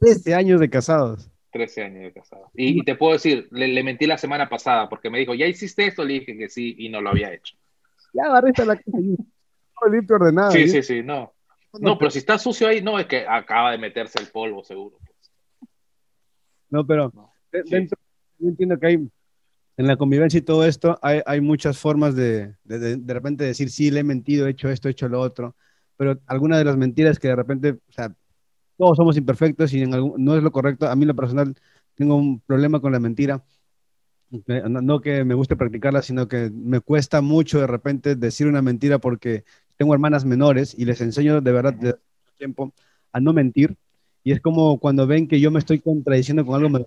[0.00, 1.31] 13 años de casados.
[1.52, 2.50] 13 años de casado.
[2.54, 5.46] Y, y te puedo decir, le, le, mentí la semana pasada porque me dijo, ¿ya
[5.46, 6.04] hiciste esto?
[6.04, 7.56] Le dije que sí y no lo había hecho.
[8.12, 8.88] Ya agarraste la casa
[9.90, 10.50] limpio ordenado.
[10.50, 10.68] Sí, ¿sí?
[10.68, 11.32] sí, sí, no.
[11.80, 14.98] No, pero si está sucio ahí, no, es que acaba de meterse el polvo, seguro.
[14.98, 15.68] Pues.
[16.68, 17.12] No, pero
[17.50, 17.98] dentro,
[18.38, 22.54] yo entiendo que hay, en la convivencia y todo esto, hay, hay muchas formas de,
[22.64, 25.56] de, de, repente decir, sí, le he mentido, he hecho esto, he hecho lo otro,
[25.96, 28.14] pero algunas de las mentiras que de repente, o sea,
[28.82, 30.88] todos somos imperfectos y en algún, no es lo correcto.
[30.88, 31.54] A mí, lo personal,
[31.94, 33.44] tengo un problema con la mentira.
[34.28, 38.98] No que me guste practicarla, sino que me cuesta mucho de repente decir una mentira
[38.98, 39.44] porque
[39.76, 41.94] tengo hermanas menores y les enseño de verdad de
[42.36, 42.74] tiempo
[43.12, 43.76] a no mentir.
[44.24, 46.84] Y es como cuando ven que yo me estoy contradiciendo con algo me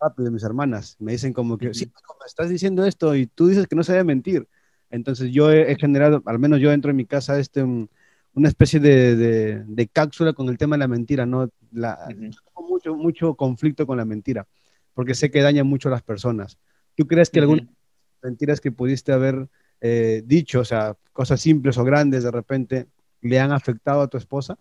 [0.00, 0.94] rápido mis hermanas.
[1.00, 3.94] Me dicen como que, sí, me estás diciendo esto y tú dices que no se
[3.94, 4.46] debe mentir.
[4.90, 7.64] Entonces yo he, generado, al menos yo dentro de mi casa, este,
[8.36, 11.50] una especie de, de, cápsula con el tema de la mentira, ¿no?
[11.72, 12.06] La,
[12.54, 14.46] mucho, mucho conflicto con la mentira,
[14.92, 16.58] porque sé que daña mucho a las personas.
[16.94, 17.66] ¿Tú crees que algunas
[18.22, 19.48] mentiras que pudiste haber
[19.80, 22.86] eh, dicho, o sea, cosas simples o grandes de repente,
[23.22, 24.58] le han afectado a tu esposa?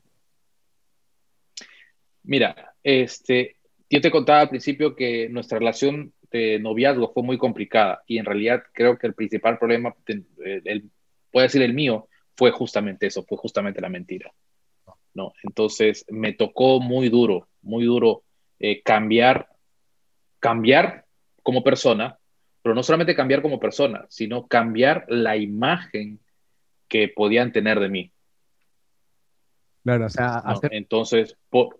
[2.23, 3.57] Mira, este,
[3.89, 8.25] yo te contaba al principio que nuestra relación de noviazgo fue muy complicada y en
[8.25, 10.89] realidad creo que el principal problema, el,
[11.29, 14.31] puede decir el mío, fue justamente eso, fue justamente la mentira.
[15.13, 15.33] ¿no?
[15.43, 18.23] Entonces me tocó muy duro, muy duro
[18.59, 19.49] eh, cambiar,
[20.39, 21.05] cambiar
[21.41, 22.17] como persona,
[22.61, 26.19] pero no solamente cambiar como persona, sino cambiar la imagen
[26.87, 28.11] que podían tener de mí.
[29.83, 31.79] Claro, o sea, entonces, por,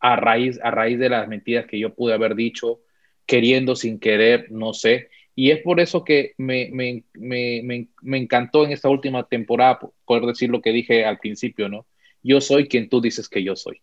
[0.00, 2.80] a, raíz, a raíz de las mentiras que yo pude haber dicho,
[3.26, 5.08] queriendo sin querer, no sé.
[5.36, 10.24] Y es por eso que me, me, me, me encantó en esta última temporada poder
[10.24, 11.86] decir lo que dije al principio, ¿no?
[12.22, 13.80] Yo soy quien tú dices que yo soy.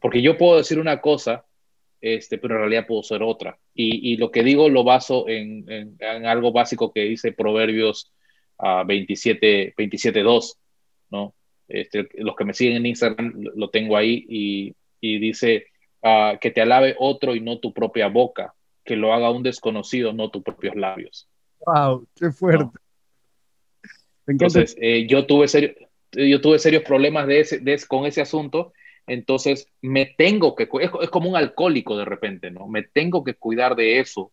[0.00, 1.44] Porque yo puedo decir una cosa
[2.00, 3.58] este, pero en realidad puedo ser otra.
[3.74, 8.12] Y, y lo que digo lo baso en, en, algo básico que dice Proverbios
[8.58, 9.74] uh, 27,
[10.22, 10.58] 2,
[11.10, 11.34] ¿no?
[11.68, 15.66] Este, los que me siguen en Instagram lo tengo ahí y, y dice
[16.02, 18.54] uh, que te alabe otro y no tu propia boca,
[18.90, 21.28] que lo haga un desconocido, no tus propios labios.
[21.64, 22.06] ¡Wow!
[22.16, 22.76] ¡Qué fuerte!
[24.26, 25.74] Entonces, eh, yo, tuve serio,
[26.12, 28.72] yo tuve serios problemas de ese, de, con ese asunto
[29.10, 32.68] entonces, me tengo que, es, como un alcohólico de repente, ¿no?
[32.68, 34.30] Me tengo que cuidar de eso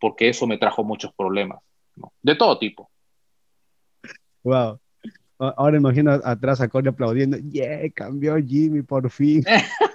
[0.00, 1.58] porque eso me trajo muchos problemas,
[1.96, 2.12] ¿no?
[2.22, 2.88] De todo tipo.
[4.44, 4.78] Wow.
[5.38, 9.42] Ahora imagino atrás a Corey aplaudiendo, yeah, cambió Jimmy por fin.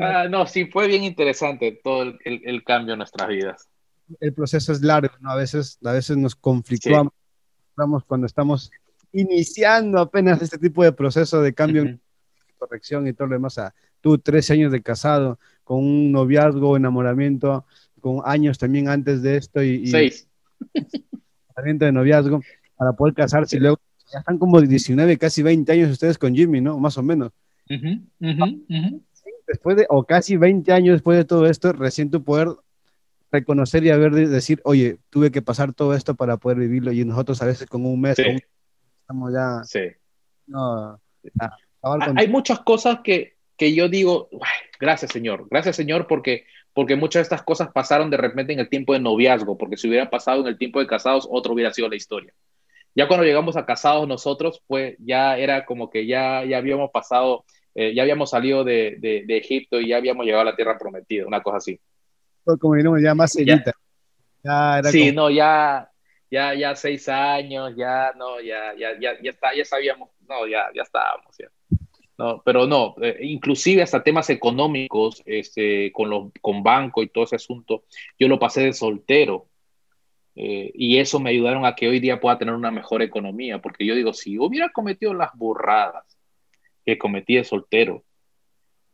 [0.00, 3.68] ah, no, sí, fue bien interesante todo el, el, cambio en nuestras vidas.
[4.20, 5.30] El proceso es largo, ¿no?
[5.30, 7.12] A veces, a veces nos conflictuamos
[8.06, 8.70] cuando estamos
[9.12, 11.98] iniciando apenas este tipo de proceso de cambio
[12.58, 13.58] corrección y todo lo demás.
[13.58, 17.64] a tú, 13 años de casado, con un noviazgo, enamoramiento,
[18.00, 19.86] con años también antes de esto y.
[19.86, 20.28] Seis.
[21.62, 22.40] de noviazgo,
[22.76, 23.78] para poder casarse y luego
[24.12, 26.78] ya están como 19, casi 20 años ustedes con Jimmy, ¿no?
[26.78, 27.32] Más o menos.
[29.50, 32.48] Después de, o casi 20 años después de todo esto, recién tú poder
[33.32, 37.04] reconocer y haber de decir, oye, tuve que pasar todo esto para poder vivirlo y
[37.04, 39.64] nosotros a veces con un mes estamos ya...
[39.64, 39.80] Sí.
[40.46, 41.00] No,
[42.16, 44.28] hay muchas cosas que, que yo digo,
[44.78, 48.68] gracias Señor, gracias Señor porque, porque muchas de estas cosas pasaron de repente en el
[48.68, 51.88] tiempo de noviazgo, porque si hubiera pasado en el tiempo de casados, otro hubiera sido
[51.88, 52.32] la historia.
[52.94, 57.44] Ya cuando llegamos a casados nosotros, pues ya era como que ya, ya habíamos pasado,
[57.74, 61.26] eh, ya habíamos salido de, de, Egipto y ya habíamos llegado a la tierra prometida,
[61.26, 61.80] una cosa así.
[62.44, 63.72] Como diríamos, ya más sellita.
[64.90, 65.88] sí, no, ya,
[66.30, 70.64] ya, ya seis años, ya, no, ya, ya, ya, ya, está, ya sabíamos, no, ya,
[70.74, 71.48] ya estábamos, ya.
[72.18, 77.24] No, pero no, eh, inclusive hasta temas económicos, este, con, los, con banco y todo
[77.24, 77.84] ese asunto,
[78.18, 79.46] yo lo pasé de soltero.
[80.36, 83.84] Eh, y eso me ayudaron a que hoy día pueda tener una mejor economía, porque
[83.84, 86.04] yo digo, si hubiera cometido las burradas
[86.90, 88.04] que cometí de soltero,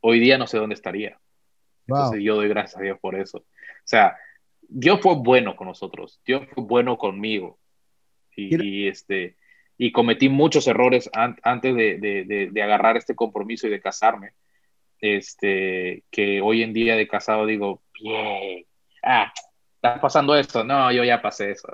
[0.00, 1.18] hoy día no sé dónde estaría.
[1.87, 3.38] Entonces yo doy gracias a Dios por eso.
[3.38, 3.44] O
[3.85, 4.16] sea,
[4.61, 7.59] Dios fue bueno con nosotros, Dios fue bueno conmigo.
[8.37, 9.37] y este,
[9.78, 14.32] y cometí muchos errores antes de, de, agarrar este compromiso y de casarme.
[14.98, 18.64] Este, que hoy en día de casado digo, bien,
[19.02, 19.30] ah,
[19.74, 20.64] está pasando esto.
[20.64, 21.68] No, yo ya pasé eso.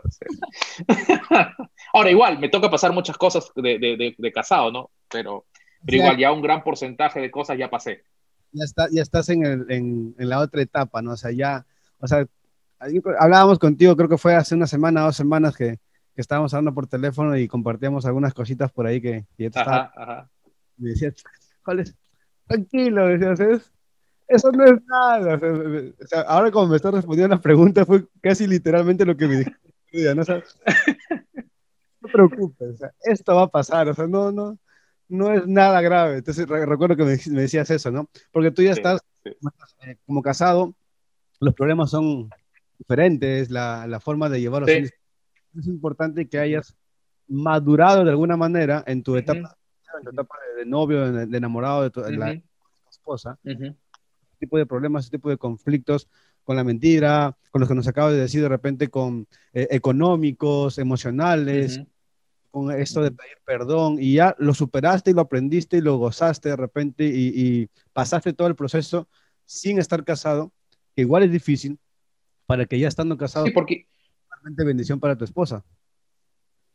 [1.92, 4.90] Ahora, igual, me toca pasar muchas cosas de, casado, ¿no?
[5.08, 5.46] Pero,
[5.84, 8.04] pero igual, ya un gran porcentaje de cosas ya pasé.
[8.52, 11.12] Ya, está, ya estás en, el, en, en la otra etapa, ¿no?
[11.12, 11.66] O sea, ya,
[11.98, 12.26] o sea,
[13.18, 15.78] hablábamos contigo, creo que fue hace una semana, dos semanas que
[16.14, 20.30] que estábamos hablando por teléfono y compartíamos algunas cositas por ahí que, que ajá, ajá.
[20.76, 21.14] Me decías,
[22.46, 23.70] Tranquilo, decías,
[24.28, 25.36] eso no es nada.
[25.36, 29.36] O sea, ahora como me estás respondiendo la pregunta fue casi literalmente lo que me
[29.38, 30.14] dijiste.
[30.14, 30.22] ¿no?
[30.24, 34.58] no te preocupes, esto va a pasar, o sea, no, no,
[35.12, 36.18] no es nada grave.
[36.18, 38.08] Entonces recuerdo que me, decías eso, ¿no?
[38.32, 40.74] Porque tú ya estás eh, como casado,
[41.38, 42.30] los problemas son
[42.78, 44.70] diferentes, la, la forma de llevarlos.
[44.70, 46.74] Es importante que hayas
[47.28, 49.56] madurado de alguna manera en tu etapa,
[49.98, 52.40] en tu etapa de, novio, de, enamorado de tu, la,
[52.90, 53.38] esposa.
[53.44, 53.76] Este
[54.38, 56.08] tipo de problemas, este tipo de conflictos
[56.42, 60.78] con la mentira, con los que nos acaba de decir de repente, con eh, económicos,
[60.78, 61.82] emocionales,
[62.52, 66.50] con esto de pedir perdón, y ya lo superaste y lo aprendiste y lo gozaste
[66.50, 69.08] de repente y, pasaste todo el proceso
[69.44, 70.52] sin estar casado,
[70.94, 71.78] que igual es difícil,
[72.46, 73.86] para que ya estando casado, sí, porque
[74.30, 75.64] realmente bendición para tu esposa.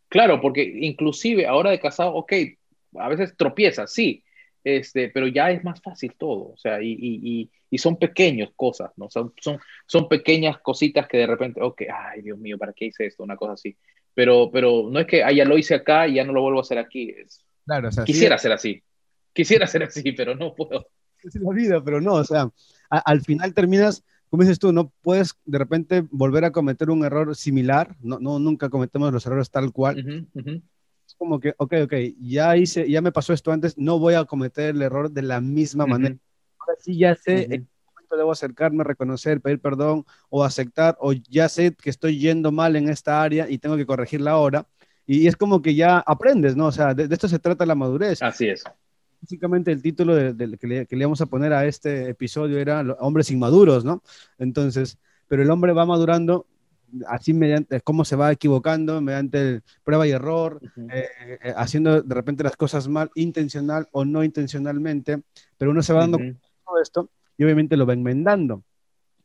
[0.10, 2.34] Claro, porque inclusive ahora de casado, ok,
[2.96, 4.24] a veces tropieza, sí,
[4.64, 8.92] este, pero ya es más fácil todo, o sea, y, y, y son pequeñas cosas,
[8.96, 9.10] ¿no?
[9.10, 13.06] Son, son, son pequeñas cositas que de repente, ok, ay, Dios mío, ¿para qué hice
[13.06, 13.24] esto?
[13.24, 13.78] Una cosa así.
[14.18, 16.58] Pero, pero no es que, ah, ya lo hice acá y ya no lo vuelvo
[16.58, 17.14] a hacer aquí.
[17.16, 18.82] Es, claro, o sea, quisiera ser así,
[19.32, 20.88] quisiera ser así, pero no puedo.
[21.24, 22.50] Es la vida, pero no, o sea,
[22.90, 27.36] al final terminas, como dices tú, no puedes de repente volver a cometer un error
[27.36, 30.28] similar, no, no nunca cometemos los errores tal cual.
[31.06, 34.26] Es como que, ok, ok, ya hice, ya me pasó esto antes, no voy a
[34.26, 36.18] cometer el error de la misma manera
[36.58, 37.66] ahora sí ya sé
[38.08, 42.76] momento debo acercarme, reconocer, pedir perdón o aceptar, o ya sé que estoy yendo mal
[42.76, 44.68] en esta área y tengo que corregirla ahora.
[45.06, 46.68] Y es como que ya aprendes, ¿no?
[46.68, 48.22] O sea, de, esto se trata la madurez.
[48.22, 48.64] Así es.
[49.22, 52.82] Básicamente el título de, que, le, que, le, íbamos a poner a este episodio era
[53.00, 54.04] Hombres inmaduros, ¿no?
[54.38, 56.46] Entonces, pero el hombre va madurando
[57.08, 61.08] así mediante cómo se va equivocando, mediante prueba y error, eh,
[61.44, 65.22] eh, haciendo de repente las cosas mal, intencional o no intencionalmente,
[65.58, 66.20] pero uno se va dando
[66.82, 68.64] esto y obviamente lo va enmendando.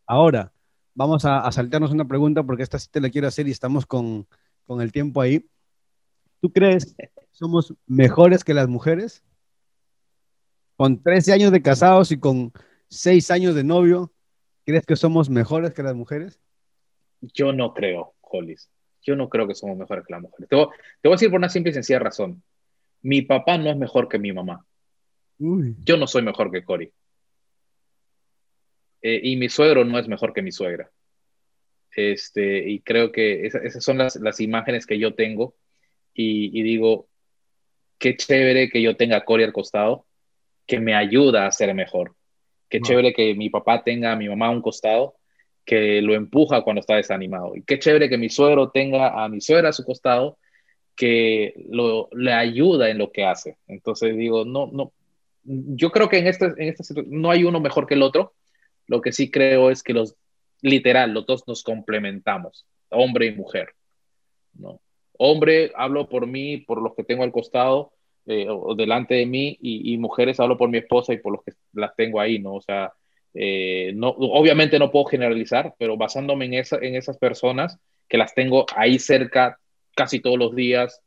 [0.07, 0.53] Ahora,
[0.95, 4.27] vamos a, saltarnos una pregunta porque esta sí te la quiero hacer y estamos con,
[4.67, 5.47] con el tiempo ahí.
[6.41, 9.25] ¿Tú crees que somos mejores que las mujeres?
[10.77, 12.53] Con 13 años de casados y con
[12.89, 14.13] 6 años de novio,
[14.67, 16.41] ¿crees que somos mejores que las mujeres?
[17.21, 18.69] Yo no creo, Hollis.
[19.03, 20.49] Yo no creo que somos mejores que las mujeres.
[20.49, 20.67] Te voy,
[21.01, 22.43] te voy a decir por una simple y sencilla razón.
[23.01, 24.65] Mi papá no es mejor que mi mamá.
[25.39, 26.93] Yo no soy mejor que Cory.
[29.03, 30.91] Eh, y mi suegro no es mejor que mi suegra.
[31.95, 35.55] Este, y creo que esas son las, las, imágenes que yo tengo
[36.15, 37.09] y, digo,
[37.99, 40.07] qué chévere que yo tenga a Cory al costado,
[40.67, 42.15] que me ayuda a ser mejor.
[42.69, 45.17] Qué chévere que mi papá tenga a mi mamá a un costado,
[45.65, 47.55] que lo empuja cuando está desanimado.
[47.55, 50.39] Y qué chévere que mi suegro tenga a mi suegra a su costado,
[50.97, 53.59] que lo, le ayuda en lo que hace.
[53.67, 54.93] Entonces digo, no, no,
[55.45, 58.35] yo creo que en esta, en esta situación no hay uno mejor que el otro,
[58.93, 60.17] lo que sí creo es que los,
[60.61, 63.71] literal, los dos nos complementamos, hombre y mujer.
[64.53, 64.83] ¿no?
[65.17, 67.95] Hombre, hablo por mí, por los que tengo al costado
[68.27, 71.53] eh, o delante de mí, y, mujeres, hablo por mi esposa y por los que
[71.73, 72.53] las tengo ahí, ¿no?
[72.53, 72.93] O sea,
[73.33, 77.79] eh, no, obviamente no puedo generalizar, pero basándome en, esa, en esas personas
[78.09, 79.59] que las tengo ahí cerca
[79.97, 81.01] casi todos los días,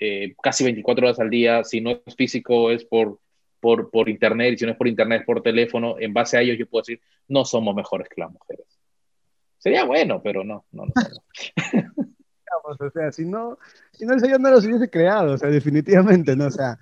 [0.00, 3.20] eh, casi 24 horas al día, si no es físico es por
[3.60, 6.58] por, por internet, y si no es por internet, por teléfono, en base a ellos
[6.58, 8.66] yo puedo decir, no somos mejores que las mujeres.
[9.58, 10.92] Sería bueno, pero no, no, no.
[12.64, 13.58] o sea, si no,
[13.92, 16.46] si no el Señor no los hubiese creado, o sea, definitivamente, ¿no?
[16.46, 16.78] O sea,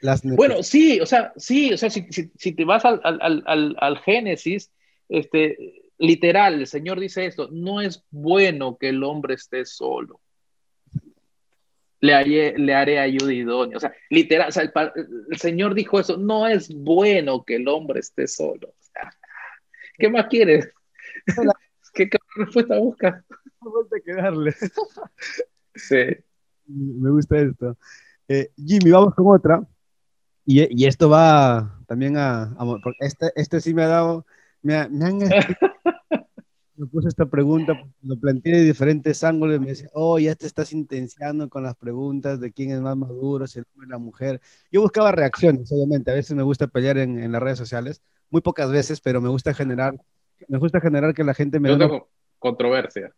[0.00, 3.42] las Bueno, sí, o sea, sí, o sea, si, si, si te vas al, al,
[3.46, 4.72] al, al, Génesis,
[5.08, 10.20] este, literal, el Señor dice esto, no es bueno que el hombre esté solo
[12.00, 13.76] le haré, le haré ayuda idónea.
[13.76, 18.00] O sea, literal, o sea, el, Señor dijo eso, no es bueno que el hombre
[18.00, 18.74] esté solo.
[19.98, 20.68] ¿Qué más quieres?
[21.94, 23.24] ¿Qué, respuesta buscas?
[24.04, 24.54] que darle.
[25.74, 25.96] sí.
[26.66, 27.76] Me gusta esto.
[28.28, 29.62] Eh, Jimmy, vamos con otra.
[30.44, 34.24] Y, y, esto va también a, porque este, este sí me ha dado,
[34.62, 35.18] me, me han
[36.78, 40.46] me puse esta pregunta, lo planteé de diferentes ángulos y me decía, oh, ya te
[40.46, 43.98] estás intenciando con las preguntas de quién es más maduro, si el hombre o la
[43.98, 44.40] mujer.
[44.70, 48.00] Yo buscaba reacciones, obviamente, a veces me gusta pelear en, en las redes sociales,
[48.30, 49.96] muy pocas veces, pero me gusta generar,
[50.46, 51.76] me gusta generar que la gente me...
[51.76, 52.08] Yo
[52.38, 53.12] controversia.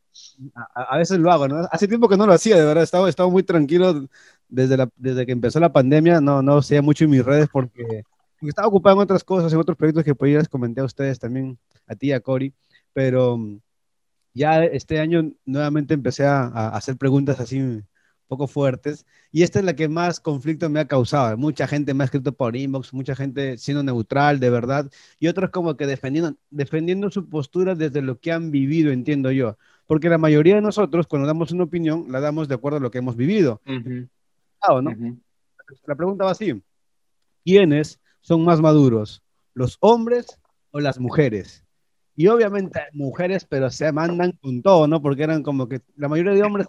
[0.74, 1.68] A, a, veces lo hago, ¿no?
[1.70, 4.08] Hace tiempo que no lo hacía, de verdad, estaba, estaba muy tranquilo
[4.48, 8.04] desde, la, desde que empezó la pandemia, no, no hacía mucho en mis redes porque,
[8.38, 11.18] porque estaba ocupado en otras cosas, en otros proyectos que pues, les comenté a ustedes
[11.18, 12.54] también, a ti, a Cory
[12.93, 13.61] pero mm,
[14.34, 17.86] ya este año nuevamente empecé a, hacer preguntas así un
[18.28, 21.36] poco fuertes y esta es la que más conflicto me ha causado.
[21.36, 25.51] Mucha gente me ha escrito por inbox, mucha gente siendo neutral, de verdad, y otros
[25.51, 29.57] como que defendiendo, defendiendo su postura desde lo que han vivido, entiendo yo.
[29.86, 32.91] Porque la mayoría de nosotros, cuando damos una opinión, la damos de acuerdo a lo
[32.91, 33.61] que hemos vivido.
[34.82, 34.91] ¿no?
[35.86, 36.62] La pregunta va así.
[37.45, 39.22] quiénes son más maduros,
[39.55, 41.64] los hombres o las mujeres.
[42.16, 45.00] Y obviamente mujeres, pero se mandan con todo, ¿no?
[45.00, 46.66] Porque eran como que la mayoría de hombres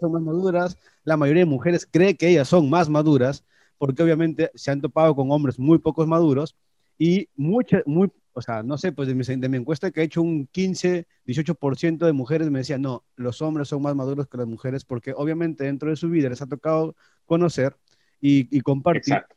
[0.00, 3.44] son más maduras, la mayoría de mujeres cree que ellas son más maduras,
[3.78, 6.56] porque obviamente se han topado con hombres muy pocos maduros
[6.98, 10.04] y muchas, muy, o sea, no sé, pues de mi, de mi, encuesta que he
[10.04, 14.38] hecho un 15, 18% de mujeres me decían, no, los hombres son más maduros que
[14.38, 16.94] las mujeres, porque obviamente dentro de su vida les ha tocado
[17.26, 17.76] conocer
[18.20, 19.36] y, y compartir Exacto.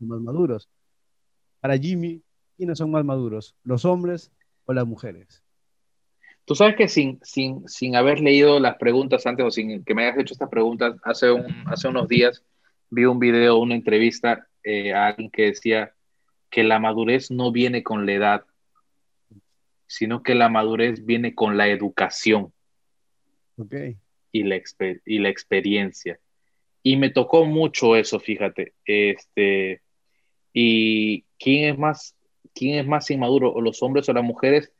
[0.00, 0.68] más maduros.
[1.60, 2.22] Para Jimmy,
[2.56, 3.54] ¿quiénes son más maduros?
[3.62, 4.32] ¿Los hombres
[4.66, 5.42] o las mujeres?
[6.44, 10.04] Tú sabes que sin, sin, sin haber leído las preguntas antes o sin que me
[10.04, 12.44] hayas hecho estas preguntas, hace, un, hace unos días
[12.90, 15.92] vi un video, una entrevista eh, a alguien que decía
[16.50, 18.44] que la madurez no viene con la edad,
[19.86, 22.52] sino que la madurez viene con la educación
[23.56, 23.96] okay.
[24.32, 24.60] y, la
[25.04, 26.18] y la experiencia.
[26.82, 28.74] Y me tocó mucho eso, fíjate.
[28.84, 29.82] Este,
[30.52, 32.15] y quién es más,
[32.54, 34.72] quién es más inmaduro, o los hombres o las mujeres,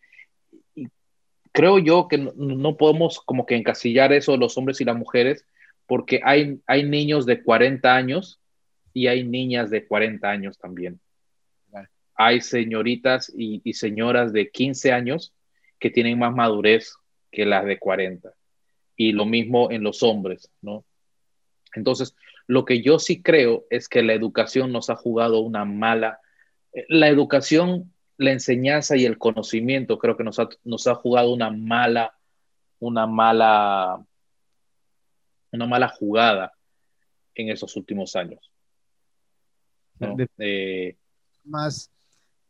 [1.53, 5.47] creo yo que no, podemos como que encasillar eso los hombres y las mujeres,
[5.87, 8.41] porque hay, hay niños de 40 años
[8.93, 11.01] y hay niñas de 40 años también.
[12.19, 15.35] Hay señoritas y, y señoras de 15 años
[15.79, 16.95] que tienen más madurez
[17.31, 18.33] que las de 40.
[18.97, 20.85] Y lo mismo en los hombres, ¿no?
[21.75, 26.21] Entonces, lo que yo sí creo es que la educación nos ha jugado una mala,
[26.89, 31.51] la educación la enseñanza y el conocimiento creo que nos ha, nos ha jugado una
[31.51, 32.17] mala,
[32.79, 34.05] una mala,
[35.53, 36.53] una mala jugada
[37.35, 38.51] en esos últimos años.
[39.99, 40.17] ¿no?
[40.39, 40.97] Eh,
[41.45, 41.91] más,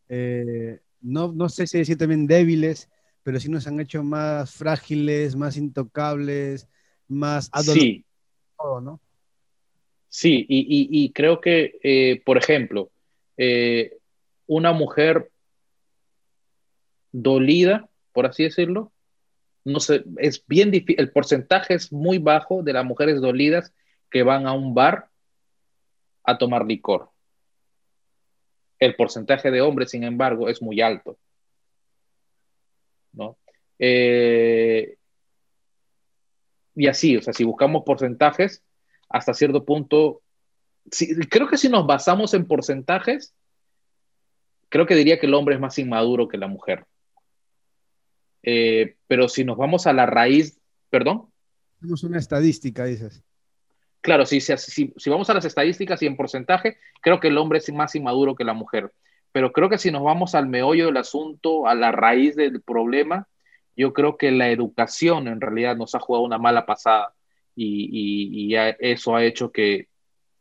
[0.08, 2.88] eh, no, no sé si decir también débiles,
[3.22, 6.68] pero sí nos han hecho más frágiles, más intocables,
[7.08, 8.04] más Sí.
[8.58, 9.00] ¿no?
[10.08, 12.90] Sí, y, y, y creo que, eh, por ejemplo,
[14.46, 15.30] una mujer
[17.12, 18.92] dolida, por así decirlo.
[19.64, 23.72] No sé, es bien difícil, el porcentaje es muy bajo de las mujeres dolidas
[24.10, 25.08] que van a un bar
[26.22, 27.10] a tomar licor.
[28.78, 31.18] El porcentaje de hombres, sin embargo, es muy alto.
[33.12, 33.38] ¿No?
[33.78, 34.96] Eh,
[36.74, 38.62] y así, o sea, si buscamos porcentajes,
[39.08, 40.22] hasta cierto punto,
[41.30, 43.34] creo que si nos basamos en porcentajes,
[44.68, 46.84] creo que diría que el hombre es más inmaduro que la mujer.
[48.42, 50.58] Eh, pero si nos vamos a la raíz,
[50.90, 51.30] perdón.
[51.80, 53.22] Tenemos una estadística, dices.
[54.00, 57.58] Claro, si, si, si, vamos a las estadísticas y en porcentaje, creo que el hombre
[57.58, 58.92] es más inmaduro que la mujer.
[59.32, 63.28] Pero creo que si nos vamos al meollo del asunto, a la raíz del problema,
[63.76, 67.14] yo creo que la educación en realidad nos ha jugado una mala pasada
[67.54, 69.88] y, y, y eso ha hecho que,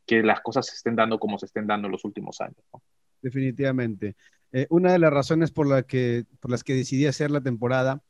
[0.06, 2.64] que, las cosas se estén dando como se estén dando en los últimos años.
[2.72, 2.82] ¿no?
[3.26, 4.16] Definitivamente.
[4.52, 8.04] Eh, una de las razones por, la que, por las que decidí hacer la temporada,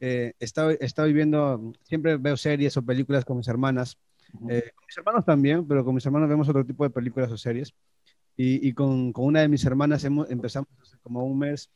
[0.00, 3.96] eh, estaba, estaba viviendo, siempre veo series o películas con mis hermanas,
[4.50, 7.36] eh, con mis hermanos también, pero con mis hermanos vemos otro tipo de películas o
[7.36, 7.74] series.
[8.36, 11.70] Y, y con, con, una de mis hermanas hemos, empezamos hace como un mes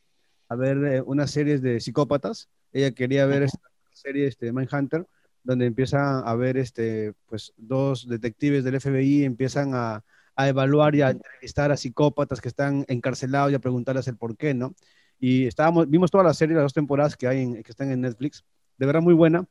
[0.48, 2.48] a ver eh, unas series de psicópatas.
[2.72, 5.06] Ella quería ver esta serie este, Mindhunter,
[5.44, 10.02] donde empiezan a ver este, pues, dos detectives del FBI, empiezan a,
[10.42, 14.36] a evaluar y a entrevistar a psicópatas que están encarcelados y a preguntarles el por
[14.36, 14.74] qué, ¿no?
[15.18, 18.00] Y estábamos, vimos toda la serie, las dos temporadas que, hay en, que están en
[18.00, 18.44] Netflix,
[18.78, 19.46] de verdad muy buena,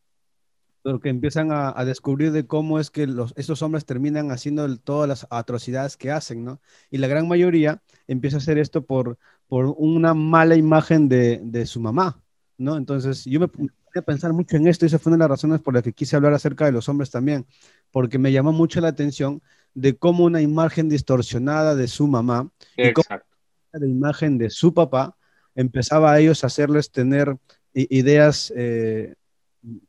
[0.81, 5.07] pero que empiezan a, descubrir de cómo es que los, estos hombres terminan haciendo todas
[5.07, 6.61] las atrocidades que hacen, ¿no?
[6.89, 9.17] Y la gran mayoría empieza a hacer esto por,
[9.47, 12.21] por una mala imagen de, de su mamá,
[12.57, 12.77] ¿no?
[12.77, 13.49] Entonces, yo me
[13.95, 15.93] a pensar mucho en esto y esa fue una de las razones por las que
[15.93, 17.45] quise hablar acerca de los hombres también,
[17.91, 19.41] porque me llamó mucho la atención
[19.79, 23.25] de cómo una imagen distorsionada de su mamá Exacto.
[23.73, 25.15] y la imagen de su papá
[25.55, 27.37] empezaba a ellos a hacerles tener
[27.73, 29.15] ideas eh,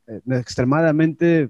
[0.07, 1.49] eh, extremadamente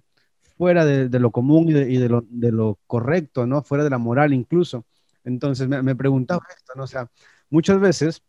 [0.58, 3.64] fuera de, de, lo común y, de, y de, lo, de, lo, correcto, ¿no?
[3.64, 4.86] Fuera de la moral incluso.
[5.24, 6.84] Entonces me, me preguntaba esto, ¿no?
[6.84, 7.10] O sea,
[7.50, 8.24] muchas veces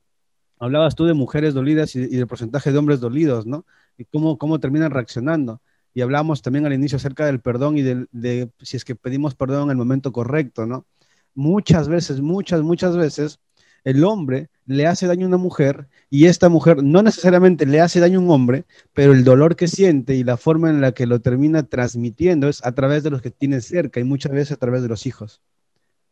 [0.59, 3.65] hablabas tú de mujeres dolidas y, y del porcentaje de hombres dolidos, ¿no?
[3.97, 5.61] Y cómo, cómo terminan reaccionando
[5.95, 9.35] y hablamos también al inicio acerca del perdón y de, de, si es que pedimos
[9.35, 10.87] perdón en el momento correcto, ¿no?
[11.35, 13.41] Muchas veces, muchas, muchas veces,
[13.85, 18.01] el hombre le hace daño a una mujer y esta mujer no necesariamente le hace
[18.01, 21.07] daño a un hombre, pero el dolor que siente y la forma en la que
[21.07, 24.57] lo termina transmitiendo es a través de los que tiene cerca y muchas veces a
[24.57, 25.43] través de los hijos.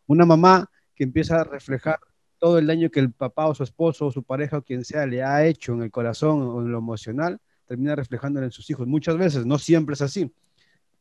[0.07, 2.01] Una mamá que empieza a reflejar
[2.39, 5.07] todo el daño que el papá o su esposo o su pareja o quien sea
[5.07, 7.39] le ha hecho en el corazón o en lo emocional,
[7.71, 8.89] termina reflejándolo en sus hijos.
[8.89, 10.29] Muchas veces, no siempre es así.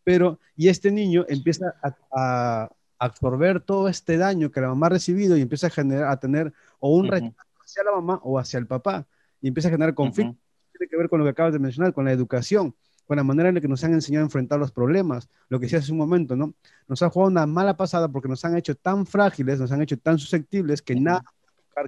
[0.03, 4.89] Pero, y este niño empieza a, a, absorber todo este daño que la mamá ha
[4.91, 8.59] recibido y empieza a generar, a tener o un rechazo hacia la mamá o hacia
[8.59, 9.07] el papá
[9.41, 10.37] y empieza a generar conflicto.
[10.71, 12.75] Tiene que ver con lo que acabas de mencionar, con la educación,
[13.07, 15.65] con la manera en la que nos han enseñado a enfrentar los problemas, lo que
[15.65, 16.53] decía hace un momento, ¿no?
[16.87, 19.97] Nos ha jugado una mala pasada porque nos han hecho tan frágiles, nos han hecho
[19.97, 21.23] tan susceptibles que nada,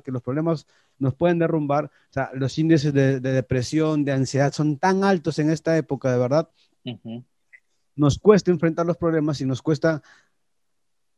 [0.03, 0.65] que los problemas
[1.01, 1.85] nos pueden derrumbar.
[1.85, 6.19] O sea, los índices de, depresión, de ansiedad son tan altos en esta época, de
[6.19, 6.49] verdad.
[7.95, 10.01] Nos cuesta enfrentar los problemas y nos cuesta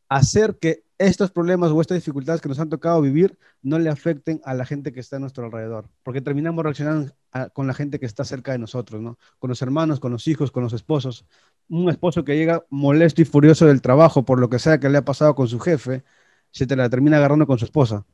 [0.09, 4.41] hacer que estos problemas o estas dificultades que nos han tocado vivir no le afecten
[4.45, 7.13] a la gente que está a nuestro alrededor, porque terminamos reaccionando
[7.53, 9.17] con la gente que está cerca de nosotros, ¿no?
[9.39, 11.25] Con los hermanos, con los hijos, con los esposos.
[11.67, 14.99] Un esposo que llega molesto y furioso del trabajo por lo que sea que le
[14.99, 16.03] ha pasado con su jefe,
[16.51, 18.05] se te la termina agarrando con su esposa.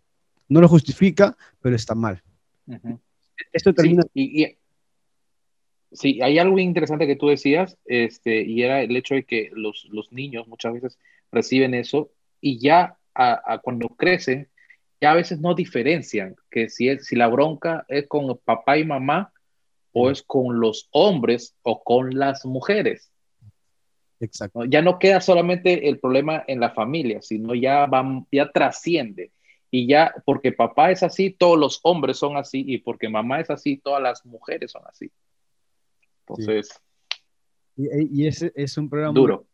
[0.49, 2.21] No lo justifica, pero está mal.
[3.53, 4.03] Esto termina...
[4.03, 4.57] Sí, y,
[5.91, 9.87] sí, hay algo interesante que tú decías, este, y era el hecho de que los,
[9.91, 10.97] los niños muchas veces
[11.31, 14.47] reciben eso y ya a, cuando crecen,
[15.01, 18.85] ya a veces no diferencian que si, es, si la bronca es con papá y
[18.85, 19.33] mamá
[19.91, 23.11] o es con los hombres o con las mujeres.
[24.21, 24.65] Exacto.
[24.65, 29.31] Ya no queda solamente el problema en la familia, sino ya, va, ya trasciende.
[29.71, 33.49] Y ya, porque papá es así, todos los hombres son así, y porque mamá es
[33.49, 35.11] así, todas las mujeres son así.
[36.21, 36.81] Entonces.
[37.75, 39.45] Y, ese es un programa duro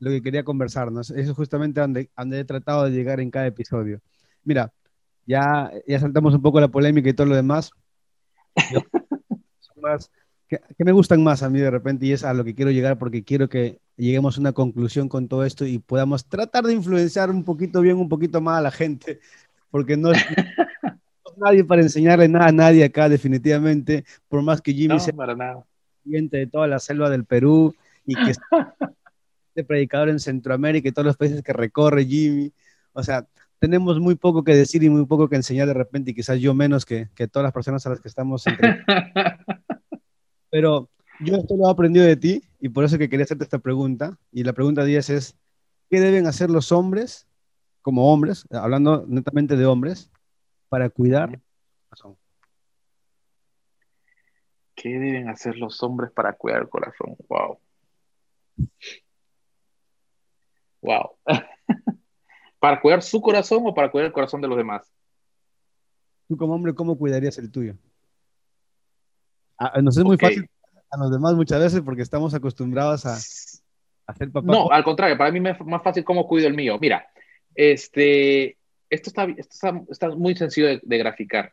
[0.00, 1.10] lo que quería conversarnos.
[1.10, 4.00] Eso es justamente donde, donde he tratado de llegar en cada episodio.
[4.42, 4.72] Mira,
[5.26, 7.70] ya, ya saltamos un poco la polémica y todo lo demás.
[10.50, 12.98] que, me gustan más a mí de repente y es a lo que quiero llegar
[12.98, 17.30] porque quiero que lleguemos a una conclusión con todo esto y podamos tratar de influenciar
[17.30, 19.20] un poquito bien, un poquito más a la gente,
[19.70, 20.18] porque no es,
[21.36, 25.64] nadie para enseñarle nada a nadie acá definitivamente, por más que Jimmy sea para nada.
[26.04, 27.74] de toda la selva del Perú
[28.04, 28.32] y que
[29.50, 32.52] este predicador en Centroamérica y todos los países que recorre Jimmy.
[32.92, 33.24] O sea,
[33.60, 36.54] tenemos muy poco que decir y muy poco que enseñar de repente, y quizás yo
[36.54, 38.44] menos que, que todas las personas a las que estamos.
[40.50, 40.88] Pero
[41.20, 44.18] yo esto lo he aprendido de ti y por eso que quería hacerte esta pregunta.
[44.32, 45.38] Y la pregunta 10 es,
[45.88, 47.26] ¿qué deben hacer los hombres,
[47.82, 50.10] como hombres, hablando netamente de hombres,
[50.68, 51.40] para cuidar
[51.88, 52.16] corazón?
[54.74, 57.16] ¿Qué deben hacer los hombres para cuidar el corazón?
[57.28, 57.58] Wow.
[60.82, 61.10] Wow.
[62.58, 64.90] ¿Para cuidar su corazón o para cuidar el corazón de los demás?
[66.28, 67.76] Tú como hombre, ¿cómo cuidarías el tuyo?
[69.62, 70.48] Ah, nos es muy fácil
[70.90, 73.12] a los demás muchas veces porque estamos acostumbrados a,
[74.06, 74.50] hacer papá.
[74.50, 76.78] No, al contrario, para mí es más fácil cómo cuido el mío.
[76.80, 77.06] Mira,
[77.54, 78.56] este,
[78.88, 79.26] esto está,
[79.88, 81.52] está, muy sencillo de, de graficar.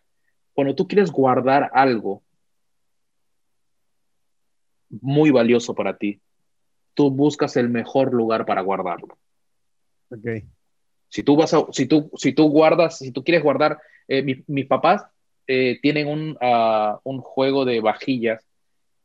[0.53, 2.24] Cuando tú quieres guardar algo
[4.89, 6.22] muy valioso para ti,
[6.93, 9.18] tú buscas el mejor lugar para guardarlo.
[10.10, 10.45] Ok.
[11.10, 14.66] Si tú, vas a, si tú, si tú guardas, si tú quieres guardar, eh, mis
[14.66, 15.05] papás
[15.47, 18.45] eh, tienen un, uh, un juego de vajillas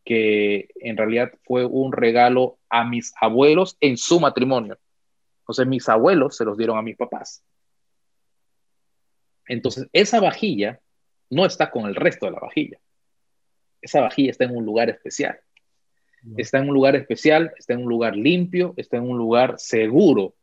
[0.04, 4.78] que en realidad fue un regalo a mis abuelos en su matrimonio.
[5.40, 7.44] Entonces mis abuelos se los dieron a mis papás.
[9.46, 10.80] Entonces esa vajilla
[11.30, 12.78] no está con el resto de la vajilla.
[13.80, 15.40] Esa vajilla está en un lugar especial.
[16.36, 20.34] Está en un lugar especial, está en un lugar limpio, está en un lugar seguro.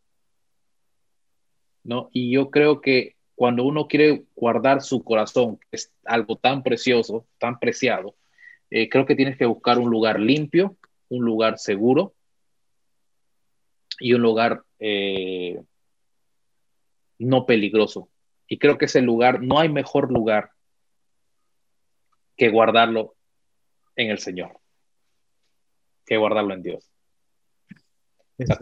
[1.83, 2.09] ¿no?
[2.11, 7.25] Y yo creo que cuando uno quiere guardar su corazón, que es algo tan precioso,
[7.37, 8.17] tan preciado,
[8.69, 10.75] eh, creo que tienes que buscar un lugar limpio,
[11.07, 12.13] un lugar seguro
[13.97, 15.57] y un lugar eh,
[17.17, 18.09] no peligroso.
[18.45, 20.51] Y creo que ese lugar, no hay mejor lugar
[22.35, 23.15] que guardarlo
[23.95, 24.59] en el Señor
[26.05, 26.91] que guardarlo en Dios.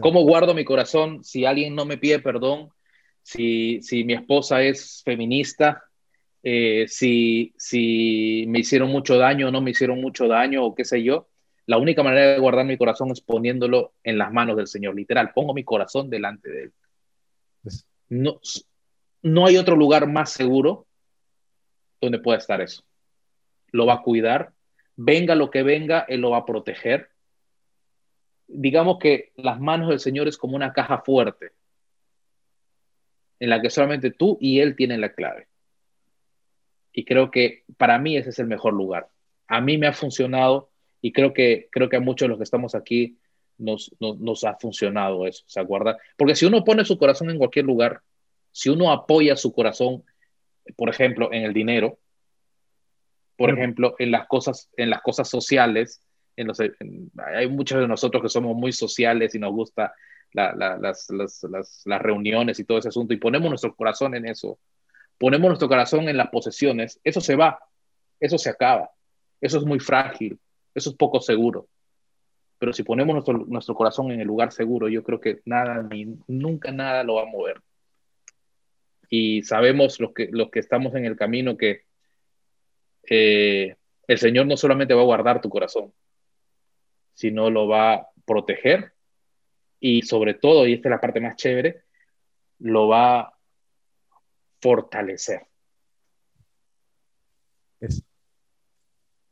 [0.00, 2.70] ¿Cómo guardo mi corazón si alguien no me pide perdón?
[3.28, 5.84] Si, si mi esposa es feminista,
[6.42, 10.86] eh, si, si me hicieron mucho daño o no me hicieron mucho daño o qué
[10.86, 11.28] sé yo.
[11.66, 14.94] La única manera de guardar mi corazón es poniéndolo en las manos del Señor.
[14.94, 16.72] Literal, pongo mi corazón delante de Él.
[18.08, 18.40] No,
[19.20, 20.86] no hay otro lugar más seguro
[22.00, 22.82] donde pueda estar eso.
[23.72, 24.54] Lo va a cuidar.
[24.96, 27.10] Venga lo que venga, Él lo va a proteger
[28.50, 31.52] digamos que las manos del Señor es como una caja fuerte
[33.40, 35.48] en la que solamente tú y Él tienen la clave.
[36.92, 39.08] Y creo que para mí ese es el mejor lugar.
[39.46, 40.70] A mí me ha funcionado
[41.00, 43.18] y creo que, creo que a muchos de los que estamos aquí
[43.56, 45.98] nos, nos, ha funcionado eso, ¿se acuerda?
[46.16, 48.02] Porque si uno pone su corazón en cualquier lugar,
[48.52, 50.04] si uno apoya su corazón,
[50.76, 51.98] por ejemplo, en el dinero,
[53.36, 56.02] por ejemplo, en las cosas, en las cosas sociales,
[56.36, 59.92] hay muchos de nosotros que somos muy sociales y nos gusta
[60.32, 61.06] las,
[61.86, 64.58] reuniones y todo ese asunto y ponemos nuestro corazón en eso,
[65.18, 67.58] ponemos nuestro corazón en las posesiones, eso se va,
[68.20, 68.90] eso se acaba,
[69.40, 70.38] eso es muy frágil,
[70.74, 71.68] eso es poco seguro.
[72.58, 76.18] Pero si ponemos nuestro, nuestro corazón en el lugar seguro, yo creo que nada, ni
[76.26, 77.60] nunca nada lo va a mover.
[79.08, 81.84] Y sabemos los que, los que estamos en el camino que
[83.08, 83.76] eh,
[84.06, 85.92] el Señor no solamente va a guardar tu corazón,
[87.14, 88.92] sino lo va a proteger
[89.80, 91.84] y sobre todo, y esta es la parte más chévere,
[92.60, 93.38] lo va a
[94.60, 95.46] fortalecer.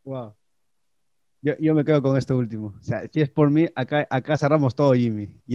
[0.05, 0.37] Wow.
[1.43, 2.75] Yo, me quedo con esto último.
[2.79, 5.29] O sea, si es por mí, acá, acá cerramos todo, Jimmy.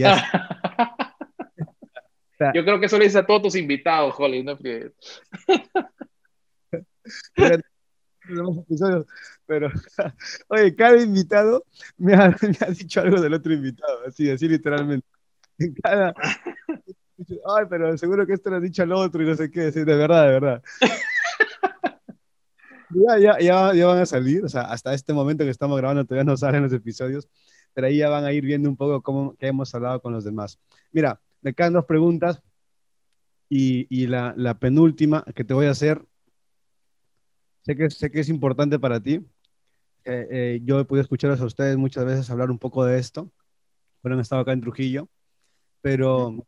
[2.54, 4.42] yo creo que eso le dice a todos tus invitados, Holly.
[4.42, 4.56] ¿no?
[7.34, 7.62] pero,
[10.48, 11.64] oye, cada invitado
[11.98, 12.36] me ha,
[12.70, 15.06] dicho algo del otro invitado, así, así literalmente.
[15.82, 16.14] Cada,
[17.56, 19.84] ay, pero seguro que esto lo ha dicho al otro y no sé qué, de
[19.84, 20.62] verdad, de verdad.
[22.94, 26.04] Ya, ya, ya, ya, van a salir, o sea, hasta este momento que estamos grabando
[26.04, 27.28] todavía no salen los episodios,
[27.72, 30.24] pero ahí ya van a ir viendo un poco cómo que hemos hablado con los
[30.24, 30.58] demás.
[30.90, 32.42] Mira, me quedan dos preguntas
[33.48, 36.04] y, y la, la, penúltima que te voy a hacer
[37.62, 39.24] Sé que, sé que es importante para ti.
[40.04, 43.30] Eh, eh, yo he podido escucharlos a ustedes muchas veces hablar un poco de esto.
[44.02, 45.08] Bueno, han estado acá en Trujillo.
[45.80, 46.44] Pero,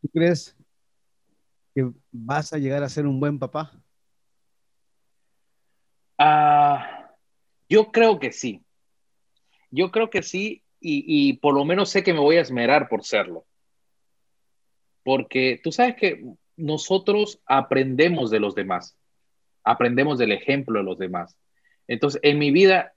[0.00, 0.56] ¿tú crees
[1.74, 3.72] que vas a llegar a ser un buen papá?
[6.16, 7.10] Ah,
[7.68, 8.64] yo creo que sí.
[9.70, 12.88] Yo creo que sí y, y, por lo menos sé que me voy a esmerar
[12.88, 13.44] por serlo.
[15.02, 16.24] Porque tú sabes que
[16.56, 18.96] nosotros aprendemos de los demás
[19.66, 21.36] aprendemos del ejemplo de los demás.
[21.88, 22.94] Entonces, en mi vida,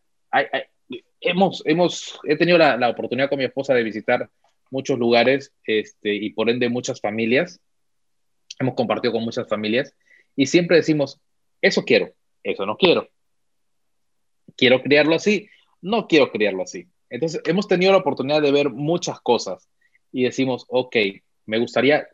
[1.20, 4.30] hemos, hemos, he tenido la, oportunidad con mi esposa de visitar
[4.70, 7.60] muchos lugares este, y por ende muchas familias.
[8.60, 9.96] Hemos compartido con muchas familias
[10.36, 11.20] y siempre decimos,
[11.60, 12.14] eso quiero,
[12.44, 13.10] eso no quiero.
[14.56, 15.50] Quiero criarlo así,
[15.82, 16.88] no quiero criarlo así.
[17.10, 19.68] Entonces, hemos tenido la oportunidad de ver muchas cosas
[20.12, 20.96] y decimos, ok,
[21.48, 22.08] me gustaría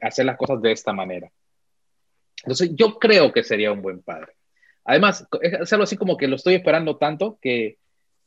[0.00, 1.30] hacer las cosas de esta manera.
[2.42, 4.32] Entonces, yo creo que sería un buen padre.
[4.84, 7.78] Además, es algo así como que lo estoy esperando tanto que,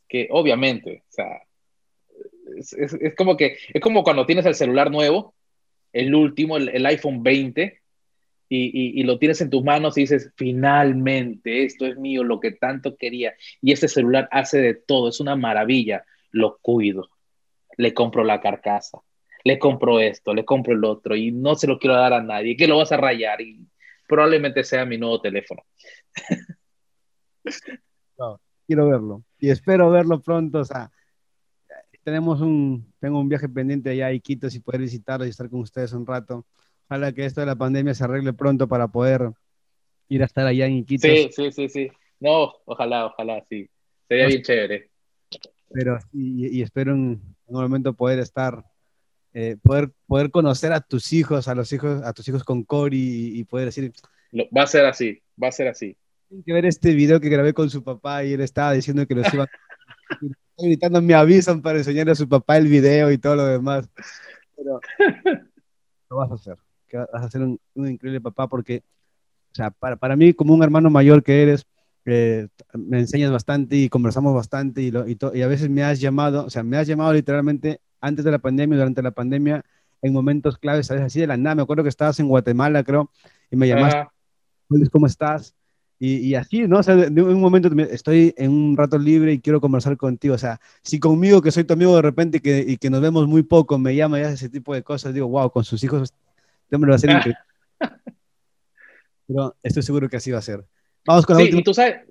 [0.08, 1.42] que obviamente, o sea,
[2.58, 5.36] es, es, como que, es como cuando tienes el celular nuevo,
[5.92, 7.82] el último, el, iPhone 20,
[8.48, 12.52] y, y, lo tienes en tus manos y dices, finalmente, esto es mío, lo que
[12.52, 13.34] tanto quería.
[13.60, 17.10] Y este celular hace de todo, es una maravilla, lo cuido,
[17.78, 19.00] le compro la carcasa,
[19.44, 22.56] le compro esto, le compro el otro, y no se lo quiero dar a nadie,
[22.56, 23.66] que lo vas a rayar, y
[24.08, 25.64] probablemente sea mi nuevo teléfono.
[28.68, 30.60] quiero verlo y espero verlo pronto.
[30.60, 30.92] O sea,
[32.04, 35.62] tenemos un, tengo un viaje pendiente allá a Iquitos y poder visitarlo y estar con
[35.62, 36.46] ustedes un rato.
[36.88, 39.32] Ojalá que esto de la pandemia se arregle pronto para poder
[40.08, 41.10] ir a estar allá en Iquitos.
[41.10, 41.92] Sí, sí, sí, sí.
[42.20, 43.70] No, ojalá, ojalá, sí.
[44.08, 44.92] Sería bien chévere.
[45.72, 48.64] Pero, y, y espero en un momento poder estar
[49.38, 53.38] eh, poder, poder conocer a tus hijos, a los hijos, a tus hijos con Cory
[53.38, 53.92] y, poder decir.
[54.34, 55.98] va a ser así, va a ser así.
[56.30, 59.14] Tienen que ver este video que grabé con su papá y él estaba diciendo que
[59.14, 59.48] los iban
[60.58, 63.90] gritando, me avisan para enseñarle a su papá el video y todo lo demás.
[64.56, 64.80] Pero
[66.10, 66.56] lo vas a hacer,
[66.88, 68.84] que vas a ser un, increíble papá porque,
[69.52, 71.68] o sea, para, para, mí como un hermano mayor que eres,
[72.06, 76.00] eh, me enseñas bastante y conversamos bastante y, lo, y, y, a veces me has
[76.00, 79.66] llamado, o sea, me has llamado literalmente antes de la pandemia, durante la pandemia,
[80.02, 81.04] en momentos claves, ¿sabes?
[81.04, 81.56] Así de la nada.
[81.56, 83.12] Me acuerdo que estabas en Guatemala, creo,
[83.50, 84.08] y me llamaste,
[84.92, 85.56] ¿cómo estás?
[85.98, 86.80] Y, y, así, ¿no?
[86.80, 90.36] O sea, de, un momento estoy en un rato libre y quiero conversar contigo.
[90.36, 93.02] O sea, si conmigo, que soy tu amigo de repente y que, y que nos
[93.02, 95.84] vemos muy poco, me llama y hace ese tipo de cosas, digo, wow, con sus
[95.84, 96.14] hijos,
[96.64, 97.40] este me lo va a hacer increíble.
[99.28, 100.66] Pero estoy seguro que así va a ser.
[101.08, 101.64] Vamos con la sí, última.
[101.64, 102.02] tú sabes,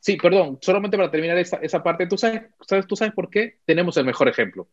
[0.00, 3.58] sí, perdón, solamente para terminar esa, esa parte, ¿tú sabes, sabes, ¿tú sabes por qué?
[3.66, 4.68] Tenemos el mejor ejemplo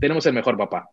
[0.00, 0.90] tenemos el mejor papá.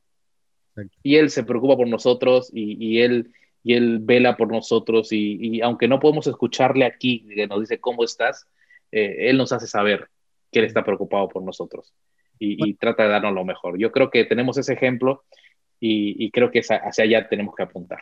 [1.01, 3.33] Y él se preocupa por nosotros y, él,
[3.63, 8.03] y él vela por nosotros y, aunque no podemos escucharle aquí, que nos dice cómo
[8.03, 8.47] estás,
[8.91, 10.07] eh, él nos hace saber
[10.51, 11.93] que él está preocupado por nosotros
[12.39, 13.79] y, trata de darnos lo mejor.
[13.79, 15.23] Yo creo que tenemos ese ejemplo
[15.79, 18.01] y, creo que hacia allá tenemos que apuntar.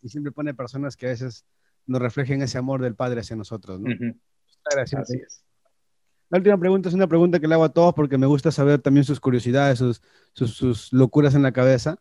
[0.00, 1.44] Y siempre pone personas que a veces
[1.86, 3.90] nos reflejen ese amor del Padre hacia nosotros, ¿no?
[4.72, 5.00] Gracias.
[5.00, 5.44] Así es.
[6.30, 8.80] La última pregunta es una pregunta que le hago a todos porque me gusta saber
[8.80, 10.00] también sus curiosidades, sus,
[10.32, 11.98] sus, locuras en la cabeza.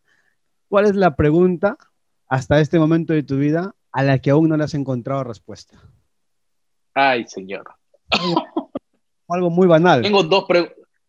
[0.68, 1.78] ¿Cuál es la pregunta
[2.28, 5.82] hasta este momento de tu vida a la que aún no le has encontrado respuesta?
[6.94, 7.64] Ay, señor.
[9.28, 10.04] Algo, muy banal.
[10.04, 10.46] Tengo dos,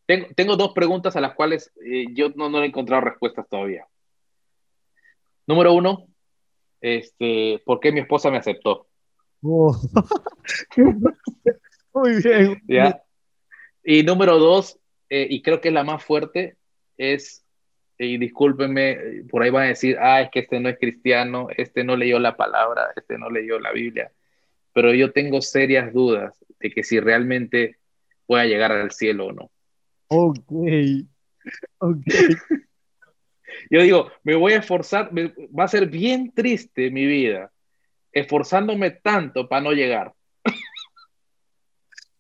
[0.07, 3.87] tengo, tengo, dos preguntas a las cuales eh, yo no, no he encontrado respuestas todavía.
[5.47, 6.07] Número uno,
[6.81, 8.87] este, ¿por qué mi esposa me aceptó?
[9.43, 9.77] Oh.
[11.93, 12.63] Muy bien.
[12.67, 13.03] ¿Ya?
[13.85, 14.79] Y número dos,
[15.09, 16.57] eh, y creo que es la más fuerte,
[16.97, 17.45] es,
[17.99, 21.85] y discúlpenme, por ahí van a decir, ah, es que este no es cristiano, este
[21.85, 24.13] no leyó la palabra, este no leyó la Biblia,
[24.73, 27.77] pero yo tengo serias dudas de que si realmente
[28.27, 29.51] pueda llegar al cielo o no.
[30.09, 30.53] Ok,
[31.79, 32.05] ok.
[33.71, 37.53] Yo digo, me voy a esforzar, va a ser bien triste mi vida,
[38.13, 40.13] esforzándome tanto para no llegar.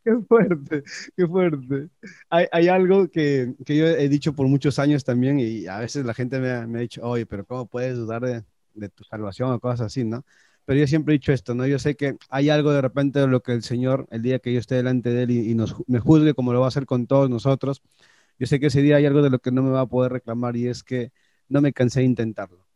[0.02, 0.82] Qué fuerte,
[1.16, 1.90] qué fuerte.
[2.30, 6.06] Hay, hay algo que, que, yo he dicho por muchos años también y a veces
[6.06, 8.44] la gente me, me ha dicho, oye, pero ¿cómo puedes dudar de,
[8.74, 10.24] de, tu salvación o cosas así, no?
[10.64, 11.66] Pero yo siempre he dicho esto, ¿no?
[11.66, 14.52] Yo sé que hay algo de repente de lo que el Señor, el día que
[14.54, 16.86] yo esté delante de Él y, y nos, me juzgue como lo va a hacer
[16.86, 17.82] con todos nosotros,
[18.38, 20.12] yo sé que ese día hay algo de lo que no me va a poder
[20.12, 21.12] reclamar y es que
[21.48, 22.66] no me cansé de intentarlo.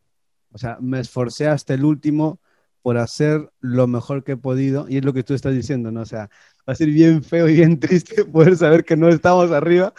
[0.51, 2.39] O sea, me esforcé hasta el último
[2.85, 6.01] por hacer lo mejor que he podido y es lo que tú estás diciendo, ¿no?
[6.01, 6.29] O sea,
[6.69, 9.91] va a ser bien feo y bien triste poder saber que no estamos arriba,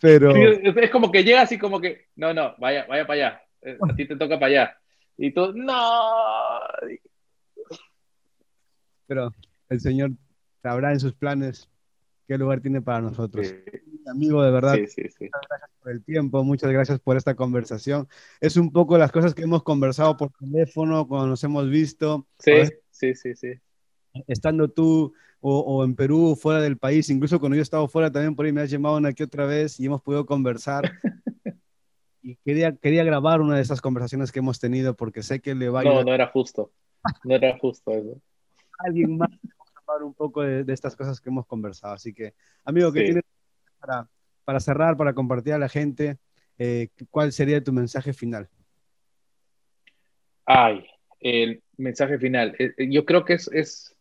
[0.00, 0.34] pero...
[0.34, 3.94] Es como que llega así como que, no, no, vaya, vaya para allá, eh, a
[3.94, 4.78] ti te toca para allá.
[5.18, 6.60] Y tú, no.
[9.06, 9.34] Pero
[9.68, 10.12] el Señor
[10.62, 11.68] sabrá en sus planes
[12.26, 13.48] qué lugar tiene para nosotros.
[13.48, 13.89] Sí.
[14.06, 18.08] Amigo, de verdad, sí, sí, muchas gracias por el tiempo, muchas gracias por esta conversación.
[18.40, 22.26] Es un poco las cosas que hemos conversado por teléfono, cuando nos hemos visto.
[22.38, 22.52] Sí,
[22.90, 23.52] sí, sí, sí.
[24.26, 28.10] Estando tú o, o, en Perú, fuera del país, incluso cuando yo he estado fuera
[28.10, 30.82] también por ahí me has llamado una que otra vez y hemos podido conversar.
[32.22, 35.68] y quería, quería grabar una de esas conversaciones que hemos tenido porque sé que le
[35.68, 35.84] va a...
[35.84, 36.72] No, no era justo.
[37.24, 38.20] No era justo eso.
[38.78, 39.30] Alguien más
[40.02, 41.94] un poco de, de, estas cosas que hemos conversado.
[41.94, 42.34] Así que,
[42.64, 43.04] amigo, ¿qué sí.
[43.06, 43.24] tienes
[43.80, 46.18] para, cerrar, para compartir a la gente?
[46.58, 48.48] Eh, ¿Cuál sería tu mensaje final?
[50.44, 50.86] Ay,
[51.20, 52.54] el mensaje final.
[52.58, 53.96] Eh, yo creo que es, es,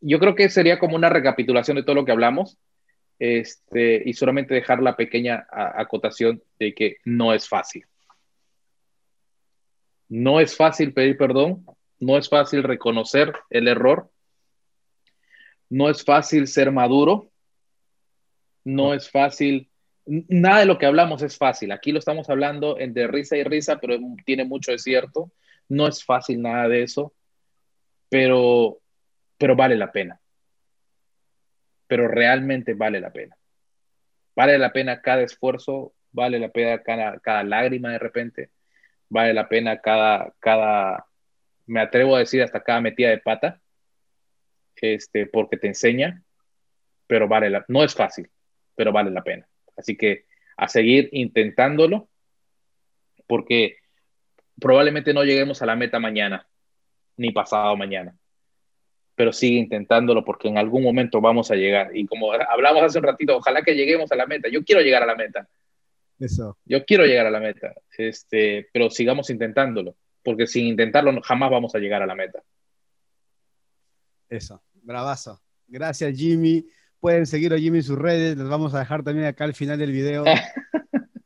[0.00, 2.58] yo creo que sería como una recapitulación de todo lo que hablamos.
[3.18, 7.84] Este, y solamente dejar la pequeña acotación de que no es fácil.
[10.08, 11.66] No es fácil pedir perdón,
[11.98, 14.10] no es fácil reconocer el error,
[15.68, 17.30] no es fácil ser maduro,
[18.64, 19.70] no es fácil,
[20.06, 21.72] nada de lo que hablamos es fácil.
[21.72, 25.32] Aquí lo estamos hablando entre risa y risa, pero tiene mucho de cierto.
[25.68, 27.14] No es fácil nada de eso,
[28.08, 28.80] pero,
[29.36, 30.20] pero vale la pena.
[31.86, 33.36] Pero realmente vale la pena.
[34.34, 38.50] Vale la pena cada esfuerzo, vale la pena cada, cada lágrima de repente,
[39.08, 41.06] vale la pena cada, cada,
[41.66, 43.60] me atrevo a decir hasta cada metida de pata
[44.76, 46.22] este, porque te enseña,
[47.06, 48.30] pero vale la, no es fácil,
[48.78, 49.44] pero vale la pena.
[49.76, 50.26] Así que
[50.56, 52.08] a seguir intentándolo,
[53.26, 53.78] porque
[54.60, 56.48] probablemente no lleguemos a la meta mañana,
[57.16, 58.16] ni pasado mañana,
[59.16, 61.90] pero sigue intentándolo porque en algún momento vamos a llegar.
[61.92, 64.48] Y como hablamos hace un ratito, ojalá que lleguemos a la meta.
[64.48, 65.48] Yo quiero llegar a la meta.
[66.20, 66.56] Eso.
[66.64, 71.74] Yo quiero llegar a la meta, este, pero sigamos intentándolo, porque sin intentarlo jamás vamos
[71.74, 72.44] a llegar a la meta.
[74.28, 74.62] Eso.
[74.72, 75.42] Bravazo.
[75.66, 76.64] Gracias, Jimmy.
[77.00, 78.36] Pueden seguir a Jimmy en sus redes.
[78.36, 80.24] Les vamos a dejar también acá al final del video.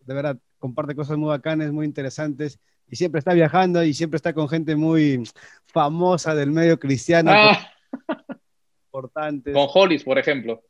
[0.00, 2.58] De verdad, comparte cosas muy bacanas, muy interesantes.
[2.88, 5.22] Y siempre está viajando y siempre está con gente muy
[5.66, 7.30] famosa del medio cristiano.
[7.32, 7.70] Ah.
[8.86, 9.54] Importantes.
[9.54, 10.62] Con Hollis, por ejemplo.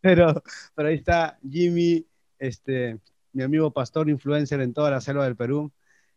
[0.00, 0.42] Pero,
[0.74, 2.04] pero ahí está Jimmy,
[2.38, 2.98] este,
[3.32, 5.72] mi amigo pastor, influencer en toda la selva del Perú.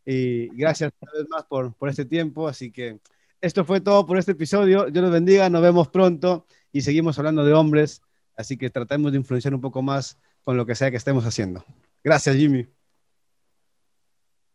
[0.05, 2.47] Y gracias una vez más por, por este tiempo.
[2.47, 2.99] Así que
[3.41, 4.85] esto fue todo por este episodio.
[4.85, 8.01] Dios los bendiga, nos vemos pronto y seguimos hablando de hombres,
[8.35, 11.65] así que tratemos de influenciar un poco más con lo que sea que estemos haciendo.
[12.03, 12.67] Gracias, Jimmy.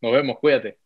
[0.01, 0.79] Nos vemos, cuídate.